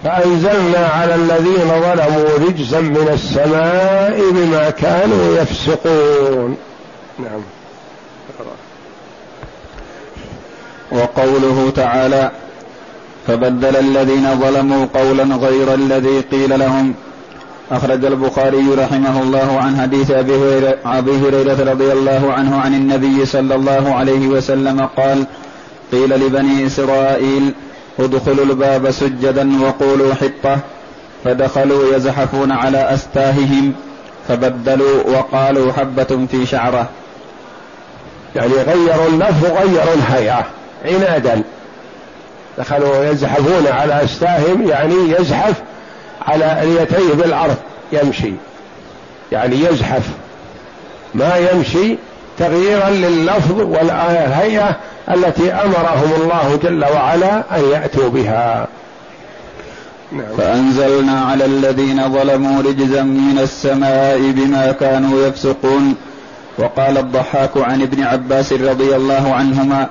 فأنزلنا 0.05 0.86
على 0.94 1.14
الذين 1.14 1.68
ظلموا 1.68 2.49
رجزا 2.49 2.80
من 2.80 3.09
السماء 3.12 4.20
بما 4.30 4.70
كانوا 4.70 5.36
يفسقون. 5.36 6.57
نعم. 7.18 7.40
وقوله 10.92 11.72
تعالى 11.76 12.30
فبدل 13.26 13.76
الذين 13.76 14.40
ظلموا 14.40 14.86
قولا 14.94 15.24
غير 15.24 15.74
الذي 15.74 16.20
قيل 16.20 16.59
لهم. 16.59 16.94
أخرج 17.70 18.05
البخاري 18.05 18.74
رحمه 18.78 19.22
الله 19.22 19.59
عن 19.61 19.80
حديث 19.80 20.11
أبي 20.11 21.18
هريرة 21.18 21.72
رضي 21.72 21.92
الله 21.92 22.32
عنه 22.32 22.61
عن 22.61 22.74
النبي 22.74 23.26
صلى 23.26 23.55
الله 23.55 23.94
عليه 23.94 24.28
وسلم 24.28 24.88
قال 24.97 25.26
قيل 25.92 26.11
لبني 26.11 26.66
إسرائيل 26.66 27.55
ادخلوا 27.99 28.44
الباب 28.44 28.90
سجدا 28.90 29.62
وقولوا 29.62 30.14
حطة. 30.14 30.59
فدخلوا 31.24 31.97
يزحفون 31.97 32.53
على 32.53 32.94
أستاههم 32.94 33.72
فبدلوا 34.28 35.03
وقالوا 35.07 35.72
حبة 35.72 36.26
في 36.30 36.47
شعرة. 36.47 36.88
يعني 38.36 38.53
غيروا 38.53 39.07
اللفظ 39.09 39.44
وغيروا 39.44 39.94
الهيئة. 39.94 40.47
عنادا. 40.84 41.42
دخلوا 42.59 43.05
يزحفون 43.05 43.66
على 43.66 44.05
أستاههم 44.05 44.68
يعني 44.68 45.11
يزحف 45.18 45.55
على 46.26 46.62
اليتيه 46.62 47.14
بالأرض. 47.14 47.57
يمشي. 47.92 48.32
يعني 49.32 49.57
يزحف. 49.57 50.09
ما 51.14 51.36
يمشي 51.36 51.97
تغييرا 52.39 52.91
لللفظ 52.91 53.61
والهيئة 53.61 54.76
التي 55.14 55.53
أمرهم 55.53 56.22
الله 56.22 56.59
جل 56.62 56.84
وعلا 56.84 57.59
أن 57.59 57.64
يأتوا 57.72 58.09
بها. 58.09 58.66
نعم. 60.12 60.37
فأنزلنا 60.37 61.20
على 61.20 61.45
الذين 61.45 62.12
ظلموا 62.12 62.62
رجزا 62.62 63.03
من 63.03 63.39
السماء 63.39 64.18
بما 64.18 64.72
كانوا 64.72 65.26
يفسقون. 65.26 65.95
وقال 66.59 66.99
الضحاك 66.99 67.51
عن 67.57 67.82
ابن 67.82 68.03
عباس 68.03 68.53
رضي 68.53 68.97
الله 68.97 69.34
عنهما 69.34 69.87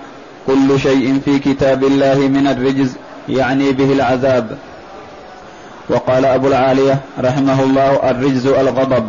كل 0.47 0.79
شيء 0.79 1.21
في 1.25 1.39
كتاب 1.39 1.83
الله 1.83 2.15
من 2.15 2.47
الرجز 2.47 2.93
يعني 3.29 3.71
به 3.71 3.93
العذاب. 3.93 4.57
وقال 5.89 6.25
أبو 6.25 6.47
العالية 6.47 6.99
رحمه 7.19 7.63
الله 7.63 8.09
الرجز 8.09 8.47
الغضب. 8.47 9.07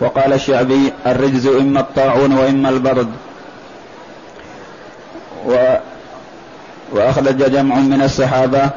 وقال 0.00 0.32
الشعبي 0.32 0.92
الرجز 1.06 1.46
إما 1.46 1.80
الطاعون 1.80 2.32
وإما 2.32 2.68
البرد. 2.68 3.08
و 5.46 5.76
وأخرج 6.92 7.36
جمع 7.36 7.74
من 7.74 8.02
الصحابة 8.02 8.70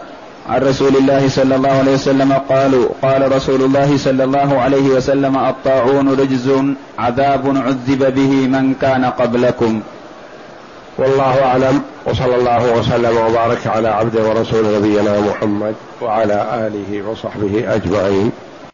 عن 0.49 0.61
رسول 0.61 0.95
الله 0.97 1.29
صلى 1.29 1.55
الله 1.55 1.69
عليه 1.69 1.93
وسلم 1.93 2.33
قالوا 2.33 2.89
قال 3.01 3.31
رسول 3.31 3.61
الله 3.61 3.97
صلى 3.97 4.23
الله 4.23 4.61
عليه 4.61 4.89
وسلم 4.89 5.37
الطاعون 5.37 6.09
رجز 6.09 6.51
عذاب 6.99 7.57
عذب 7.57 8.15
به 8.15 8.47
من 8.47 8.73
كان 8.81 9.05
قبلكم. 9.05 9.81
والله 10.97 11.43
أعلم 11.43 11.81
وصلى 12.05 12.35
الله 12.35 12.73
وسلم 12.73 13.17
وبارك 13.17 13.67
على 13.67 13.87
عبده 13.87 14.29
ورسول 14.29 14.65
نبينا 14.75 15.19
محمد 15.19 15.75
وعلى 16.01 16.67
آله 16.67 17.09
وصحبه 17.09 17.75
أجمعين. 17.75 18.31